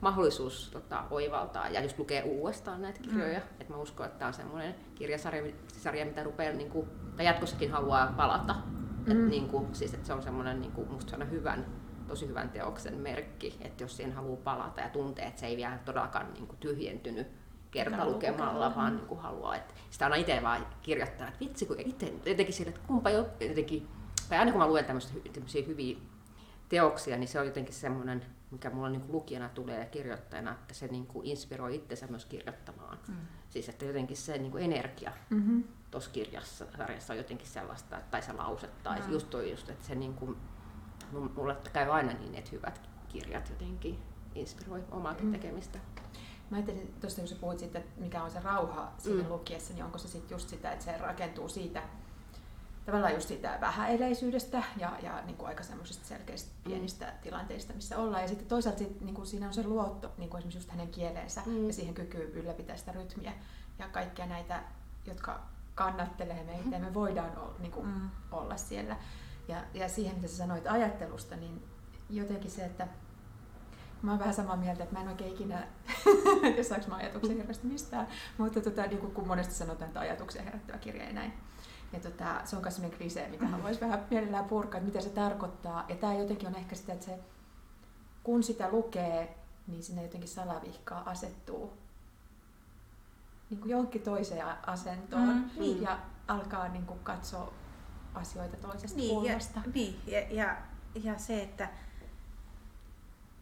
[0.01, 3.39] mahdollisuus tota, oivaltaa ja just lukea uudestaan näitä kirjoja.
[3.39, 3.45] Mm.
[3.59, 7.71] Et mä uskon, että tämä on semmoinen kirjasarja, sarja, mitä rupeaa, niin kuin, tai jatkossakin
[7.71, 8.55] haluaa palata.
[9.05, 9.11] Mm.
[9.11, 11.65] Et, niin kuin, siis, että se on semmoinen niin kuin, musta hyvän
[12.07, 15.77] tosi hyvän teoksen merkki, että jos siihen haluaa palata ja tuntee, että se ei vielä
[15.85, 17.27] todellakaan niin kuin tyhjentynyt
[17.71, 22.13] kertalukemalla, vaan niin kuin haluaa, että sitä on itse vaan kirjoittaa, että vitsi kun itse
[22.25, 23.87] jotenkin sille, että kumpa jotenkin,
[24.29, 25.97] tai aina kun mä luen tämmöisiä hyviä
[26.69, 30.73] teoksia, niin se on jotenkin semmoinen, mikä mulla niin kuin lukijana tulee ja kirjoittajana, että
[30.73, 32.97] se niin kuin inspiroi itsensä myös kirjoittamaan.
[33.07, 33.15] Mm.
[33.49, 35.63] Siis että jotenkin se niin kuin energia mm-hmm.
[35.91, 39.11] tuossa kirjassa, sarjassa on jotenkin sellaista, tai se lause, tai mm.
[39.11, 40.37] just toi just, että se niin kuin,
[41.11, 43.99] mulle käy aina niin, että hyvät kirjat jotenkin
[44.35, 45.31] inspiroi omaa mm.
[45.31, 45.79] tekemistä.
[46.49, 49.29] Mä ajattelin tuosta, kun sä puhuit siitä, että mikä on se rauha siinä mm.
[49.29, 51.83] lukiessa, niin onko se sitten just sitä, että se rakentuu siitä
[52.85, 56.71] tavallaan just siitä vähäeleisyydestä ja, ja niin kuin aika semmoisista selkeistä mm.
[56.71, 57.11] pienistä mm.
[57.21, 58.21] tilanteista, missä ollaan.
[58.21, 60.87] Ja sitten toisaalta sit, niin kuin siinä on se luotto niin kuin esimerkiksi just hänen
[60.87, 61.67] kieleensä mm.
[61.67, 63.33] ja siihen kykyyn ylläpitää sitä rytmiä
[63.79, 64.63] ja kaikkia näitä,
[65.05, 65.39] jotka
[65.75, 68.09] kannattelee meitä ja me voidaan olla, niin kuin, mm.
[68.31, 68.97] olla siellä.
[69.47, 71.63] Ja, ja siihen, mitä sä sanoit ajattelusta, niin
[72.09, 72.87] jotenkin se, että
[74.01, 75.67] mä oon vähän samaa mieltä, että mä en oikein ikinä,
[76.57, 80.43] en saanko mä ajatuksia hirveästi mistään, mutta tota, niin kuin, kun monesti sanotaan, että ajatuksia
[80.43, 81.33] herättävä kirja ja näin.
[81.93, 85.09] Ja tota, se on myös sellainen klisee, mitä haluaisi vähän mielellään purkaa, että mitä se
[85.09, 85.85] tarkoittaa.
[85.89, 87.19] Ja tämä jotenkin on ehkä sitä, että se,
[88.23, 89.37] kun sitä lukee,
[89.67, 91.73] niin sinne jotenkin salavihkaa asettuu
[93.49, 95.81] niin kuin johonkin toiseen asentoon Mm, niin.
[95.81, 97.53] ja alkaa niin kuin katsoa
[98.17, 99.61] asioita toisesta Niin, ja, kulmasta.
[99.73, 100.57] niin ja, ja,
[101.03, 101.69] ja se, että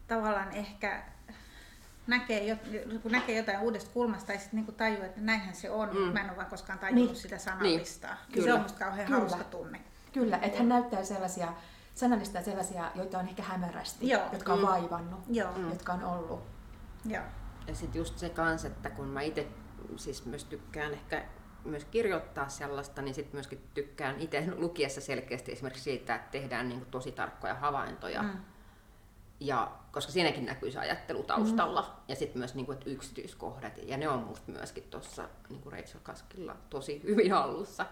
[0.07, 1.03] tavallaan ehkä
[2.07, 2.55] näkee, jo,
[3.01, 6.13] kun näkee jotain uudesta kulmasta ja sitten niinku tajuu, että näinhän se on, Mm.
[6.13, 7.15] mä en ole vaan koskaan tajunnut Niin.
[7.15, 8.15] sitä sanallistaa.
[8.33, 8.43] Niin.
[8.43, 9.19] Se on musta kauhean Kyllä.
[9.19, 9.81] hauska tunne.
[10.13, 11.53] Kyllä, että hän näyttää sellaisia,
[11.95, 14.21] sanallistaa sellaisia, joita on ehkä hämärästi, Joo.
[14.33, 14.65] jotka on Mm.
[14.67, 15.69] vaivannut, Joo, Mm.
[15.69, 16.43] jotka on ollut.
[17.05, 17.23] joo.
[17.67, 19.47] Ja sitten just se kans, että kun mä itse
[19.95, 21.23] siis myös tykkään ehkä
[21.65, 26.85] myös kirjoittaa sellaista, niin sitten myöskin tykkään itse lukiessa selkeästi esimerkiksi siitä, että tehdään niin
[26.85, 28.23] tosi tarkkoja havaintoja.
[28.23, 28.29] Mm.
[29.39, 32.03] Ja, koska siinäkin näkyy se ajattelu taustalla mm.
[32.07, 33.77] ja sitten myös niin kuin, että yksityiskohdat.
[33.83, 37.85] Ja ne on musta myöskin tuossa niin Rachel Kaskilla tosi hyvin hallussa.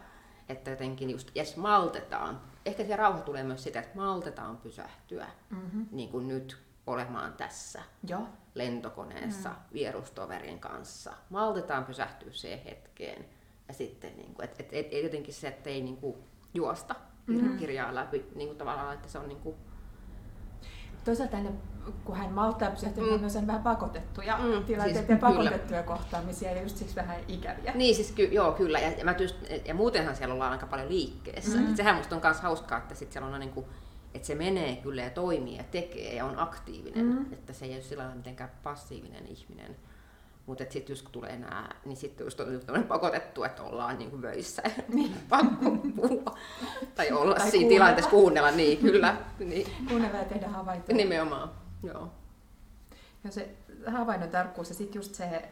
[0.50, 2.42] Että jotenkin just, yes, maltetaan.
[2.66, 5.88] Ehkä se rauha tulee myös sitä, että maltetaan pysähtyä Mm-hmm.
[5.92, 6.58] niin kuin nyt
[6.88, 8.28] olemaan tässä Joo.
[8.56, 9.56] lentokoneessa mm.
[9.74, 11.14] vierustoverin kanssa.
[11.30, 13.26] Maltetaan pysähtyä siihen hetkeen.
[13.68, 16.16] Ja sitten niin kuin, et, et, et, et jotenkin se, että ei niin kuin,
[16.53, 16.95] juosta
[17.28, 17.57] Mm.
[17.57, 19.55] kirjaa läpi niin kuin, tavallaan, että se on niin kuin,
[21.05, 21.51] Toisaalta ne,
[22.05, 23.09] kun hän malttaa pysähtyä, Mm.
[23.14, 23.20] mm.
[23.20, 24.64] myös on vähän pakotettuja Mm, mm.
[24.64, 25.20] tilanteita siis ja kyllä.
[25.34, 27.72] pakotettuja kohtaamisia ja just siksi vähän ikäviä.
[27.76, 28.80] Niin siis ky- joo, kyllä.
[28.80, 29.36] Ja, ja, mä tyst,
[29.66, 31.57] ja muutenhan siellä ollaan aika paljon liikkeessä.
[31.57, 31.68] Mm.
[31.68, 31.76] Mm.
[31.76, 33.66] sehän musta on myös hauskaa, että sit siellä on niin kuin,
[34.14, 37.05] että se menee kyllä ja toimii ja tekee ja on aktiivinen.
[37.05, 37.11] Mm.
[37.16, 37.34] Mm.
[37.34, 39.76] Että se ei ole sillä lailla mitenkään passiivinen ihminen.
[40.46, 44.22] Mutta sitten just kun tulee nämä, niin sitten just on pakotettu, että ollaan niin kuin
[44.22, 44.62] vöissä.
[44.88, 45.16] Niin.
[45.30, 46.38] Pakko puhua.
[46.96, 47.70] Tai olla Tai siinä kuunnella.
[47.70, 49.18] tilanteessa kuunnella, niin kyllä.
[49.39, 49.68] Niin.
[49.88, 50.98] Kuunnella ja tehdä havaintoja.
[50.98, 51.52] Nimenomaan,
[51.84, 52.12] joo.
[53.24, 53.50] Ja se
[53.88, 55.50] havainnon tarkkuus ja sitten just se,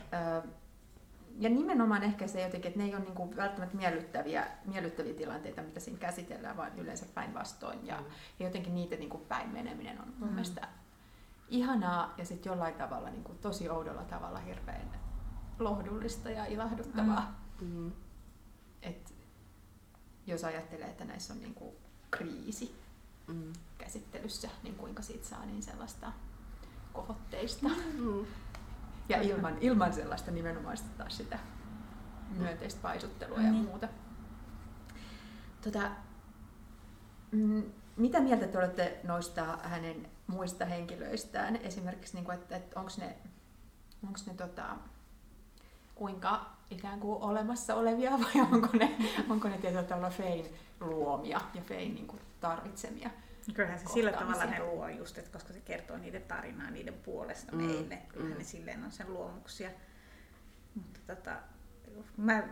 [1.40, 5.80] ja nimenomaan ehkä se jotenkin, että ne ei ole niinku välttämättä miellyttäviä, miellyttäviä tilanteita, mitä
[5.80, 7.88] siinä käsitellään, vaan yleensä päinvastoin.
[7.88, 8.06] Ja, Mm.
[8.40, 10.34] ja jotenkin niitä niinku päin meneminen on mun Mm.
[10.36, 10.68] mielestä
[11.52, 14.92] ihanaa ja sitten jollain tavalla niinku tosi oudolla tavalla hirveän
[15.60, 17.42] lohdullista ja ilahduttavaa.
[17.62, 17.92] Mm.
[18.82, 19.14] Et
[20.28, 21.76] jos ajattelee, että näissä on niinku
[22.12, 22.82] kriisi
[23.28, 23.54] Mm.
[23.78, 26.12] käsittelyssä, niin kuinka siitä saa niin sellaista
[26.94, 27.68] kohotteista.
[27.98, 28.26] Mm.
[29.10, 31.40] Ja ilman, ilman sellaista nimenomaista taas sitä
[32.38, 33.66] myönteistä paisuttelua ja Niin.
[33.66, 33.88] muuta.
[35.62, 35.92] Tota,
[37.32, 37.64] mm,
[38.02, 41.56] mitä mieltä te olette noista hänen muista henkilöistään?
[41.56, 43.16] Esimerkiksi, niin kuin, että, että onko ne,
[44.08, 44.76] onks ne tota,
[45.96, 48.98] kuinka ikään kuin olemassa olevia vai onko ne,
[49.30, 50.46] onko ne tietyllä tavalla Fein
[50.80, 53.10] luomia ja Fein niin kuin tarvitsemia?
[53.54, 57.52] Kyllähän se sillä tavalla ne luo just, että koska se kertoo niiden tarinaa niiden puolesta
[57.52, 57.98] Mm, meille.
[58.08, 58.38] Kyllähän mm.
[58.38, 59.70] ne silleen on sen luomuksia.
[60.76, 61.36] Mutta tota,
[62.18, 62.44] mä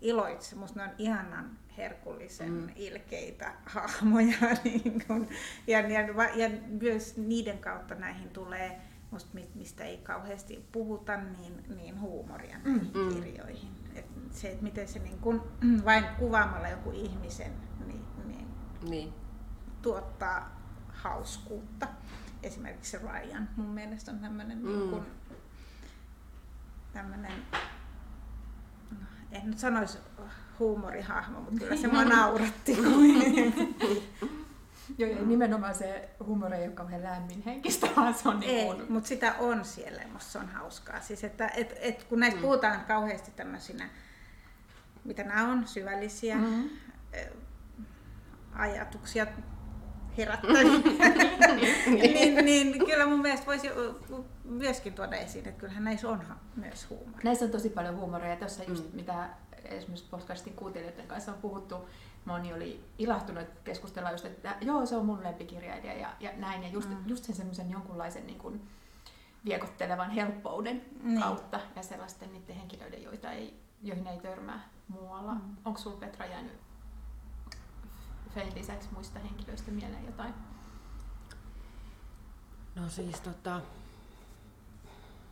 [0.00, 2.56] iloitsen, musta ne on ihanan herkullisen Mm.
[2.60, 2.68] mm.
[2.76, 4.36] ilkeitä hahmoja.
[4.64, 5.28] Niin kun,
[5.66, 6.00] ja, ja,
[6.34, 6.50] ja
[6.82, 8.80] myös niiden kautta näihin tulee,
[9.10, 13.00] musta mi- mistä ei kauheasti puhuta, niin, niin huumoria näihin Mm.
[13.00, 13.14] mm.
[13.22, 13.70] kirjoihin.
[13.94, 15.42] Et se, että miten se niin kun,
[15.84, 17.52] vain kuvaamalla joku ihmisen,
[17.86, 18.48] niin, niin
[18.90, 19.12] Niin.
[19.82, 21.88] tuottaa hauskuutta.
[22.42, 24.68] Esimerkiksi Ryan mun mielestä on tämmöinen Mm.
[24.68, 24.90] mm.
[24.90, 25.02] niin
[26.92, 27.32] tämmönen,
[29.34, 29.98] en nyt sanoisi
[30.58, 32.78] huumorihahmo, mutta kyllä se mua nauratti.
[34.98, 38.64] Joo, ja nimenomaan se huumori ei ole kauhean lämmin henkistä, vaan se on niin Ei,
[38.66, 41.00] kuin, mutta sitä on siellä ja musta se on hauskaa.
[41.00, 42.40] Siis että, et, et, kun näistä Mm.
[42.40, 42.42] mm.
[42.46, 43.88] puhutaan kauheasti tämmöisinä,
[45.04, 46.36] mitä nämä on, syvällisiä
[47.14, 47.18] ö,
[48.54, 49.26] ajatuksia
[50.18, 51.74] herättäviä,
[52.12, 53.70] niin, niin kyllä mun mielestä voisi
[54.44, 56.22] myöskin tuoda esiin, että kyllähän näissä on
[56.56, 57.20] myös huumoria.
[57.24, 58.36] Näissä on tosi paljon huumoria.
[58.36, 58.96] Tuossa just Mm.
[58.96, 59.28] mitä
[59.64, 61.88] esimerkiksi podcastin kuuntelijoiden kanssa on puhuttu,
[62.24, 66.62] moni oli ilahtunut että keskustellaan just, että joo, se on mun lempikirjailija ja, ja näin.
[66.62, 66.96] Ja just, mm.
[67.06, 68.60] Just sen semmoisen jonkunlaisen niin kuin
[69.44, 71.20] viekottelevan helppouden Niin.
[71.20, 75.34] kautta ja sellaisten niiden henkilöiden, joita ei, joihin ei törmää muualla.
[75.34, 75.40] Mm.
[75.40, 75.56] Mm.
[75.64, 76.52] Onko sulla Petra jäänyt
[78.34, 80.34] Fein lisäksi muista henkilöistä mieleen jotain?
[82.74, 83.60] No siis tota...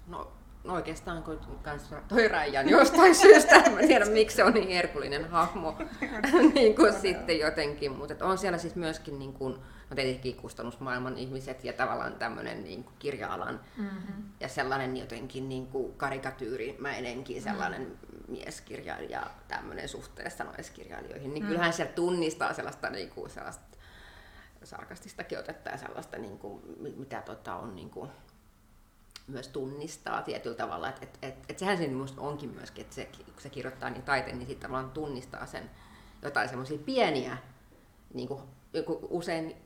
[0.06, 0.32] No,
[0.64, 5.30] no oikeastaan kun kanssa toi Rajan jostain syystä, en tiedä miksi se on niin herkullinen
[5.30, 5.76] hahmo
[6.54, 9.52] niin kuin sitten jotenkin, mutta on siellä siis myöskin niin kuin,
[9.90, 14.24] no tietenkin kustannusmaailman ihmiset ja tavallaan tämmöinen niin kuin kirja-alan Mm-hmm.
[14.40, 17.98] ja sellainen jotenkin niin kuin karikatyyrimäinenkin sellainen
[18.28, 21.48] mieskirjailija tämmöinen suhteessa naiskirjailijoihin, niin Mm.
[21.48, 23.64] kyllähän sieltä tunnistaa sellaista, niin kuin, sellaista
[24.64, 28.10] sarkastistakin otetta ja sellaista, niin kuin, mi- mitä tota, on niin kuin,
[29.26, 30.88] myös tunnistaa tietyllä tavalla.
[30.88, 34.02] Että et, et, et sehän se minusta onkin myöskin, että se, kun se kirjoittaa niin
[34.02, 35.70] taiteen, niin sitten tavallaan tunnistaa sen
[36.22, 37.36] jotain semmoisia pieniä,
[38.14, 38.42] niin kuin,
[38.72, 39.56] joku usein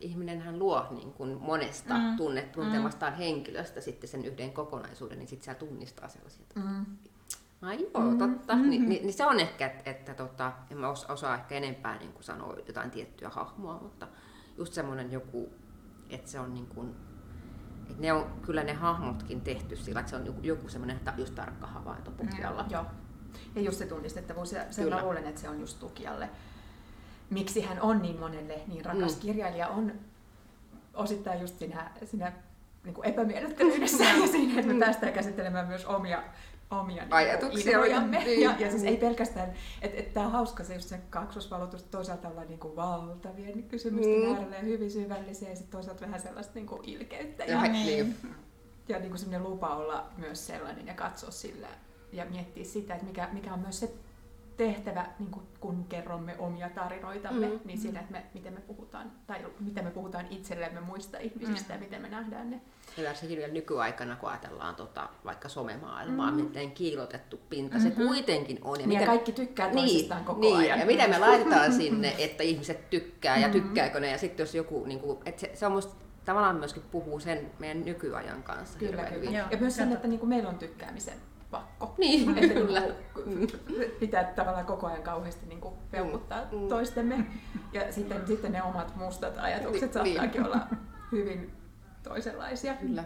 [0.00, 2.16] ihminenhän luo niin kuin monesta mm.
[2.16, 3.18] tunne, tuntemastaan mm.
[3.18, 6.46] henkilöstä sitten sen yhden kokonaisuuden, niin sitten siellä tunnistaa sellaisia.
[6.54, 6.86] Mm.
[7.62, 8.18] Ai joo, mm.
[8.18, 8.54] totta.
[8.54, 8.70] Mm-hmm.
[8.70, 12.12] Ni, ni, niin se on ehkä, että, että tota, en mä osaa ehkä enempää niin
[12.12, 14.08] kuin sanoa jotain tiettyä hahmoa, mutta
[14.58, 15.52] just semmoinen joku,
[16.10, 16.94] että se on niin kuin,
[17.90, 21.34] että ne on kyllä ne hahmotkin tehty sillä, että se on joku, joku semmoinen just
[21.34, 22.62] tarkka havainto Pukialla.
[22.62, 22.84] Mm, joo.
[23.54, 26.30] Ja just se tunnistettavuus, ja sen mä luulen, että se on just Tukialle.
[27.30, 29.20] Miksi hän on niin monelle niin rakas mm.
[29.20, 29.92] kirjailija, on
[30.94, 32.32] osittain just siinä, siinä
[32.84, 34.80] niin kuin epämiellyttävyydessä ja siinä, että me mm.
[34.80, 36.22] päästään käsittelemään myös omia
[36.80, 37.80] omia niin ajatuksia.
[37.80, 38.40] Niin.
[38.40, 39.52] Ja, ja siis ei pelkästään,
[39.82, 44.20] että et, tämä on hauska se just se kaksosvalotus, toisaalta ollaan niin kuin valtavien kysymysten
[44.20, 44.34] mm.
[44.34, 47.44] äärellä ja hyvin syvällisiä ja sitten toisaalta vähän sellaista niin kuin ilkeyttä.
[47.44, 48.16] Ja, ja, niin.
[48.88, 51.68] ja niin kuin sellainen lupa olla myös sellainen ja katsoa sillä
[52.12, 53.92] ja miettiä sitä, että mikä, mikä on myös se
[54.56, 57.60] tehtävä, niin kuin kun kerromme omia tarinoitamme, mm.
[57.64, 61.74] niin siinä, että me, miten me puhutaan, tai miten me puhutaan itsellemme muista ihmisistä mm.
[61.74, 62.60] ja miten me nähdään ne.
[62.96, 66.36] Ja varsinkin vielä nykyaikana, kun ajatellaan tota, vaikka somemaailmaa, mm.
[66.36, 67.90] miten kiilotettu pinta mm-hmm.
[67.90, 68.80] se kuitenkin on.
[68.80, 70.78] Ja, niin miten, kaikki tykkää niin, toisistaan niin, koko niin, ajan.
[70.78, 73.62] Ja miten me laitetaan sinne, että ihmiset tykkää ja mm-hmm.
[73.62, 74.10] tykkääkö ne.
[74.10, 75.94] Ja sitten jos joku, niin kuin, että se, se on musta
[76.24, 78.78] tavallaan myöskin puhuu sen meidän nykyajan kanssa.
[78.78, 79.30] Kyllä, kyllä.
[79.30, 81.14] Ja, ja myös sen, että niin kuin meillä on tykkäämisen
[81.52, 81.94] pakko.
[81.98, 82.82] Niin, että niinku kyllä.
[84.00, 86.68] Pitää tavallaan koko ajan kauheasti niin kuin peukuttaa mm.
[86.68, 87.26] toistemme.
[87.72, 90.52] Ja sitten, sitten ne omat mustat ajatukset niin, saattaakin niin.
[90.52, 90.66] olla
[91.12, 91.52] hyvin
[92.02, 92.74] toisenlaisia.
[92.74, 93.04] Kyllä.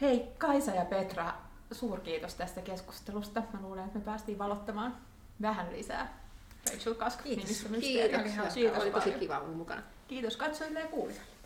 [0.00, 1.32] Hei Kaisa ja Petra,
[1.72, 3.42] suurkiitos tästä keskustelusta.
[3.52, 4.96] Mä luulen, että me päästiin valottamaan
[5.42, 6.20] vähän lisää
[6.72, 7.44] Rachel Kask Kiitos.
[7.46, 7.80] Kiitos.
[7.80, 8.54] Kiitos.
[8.54, 8.82] Kiitos.
[8.82, 9.82] Oli tosi kiva olla mukana.
[10.08, 11.39] Kiitos katsojille ja kuulijoille.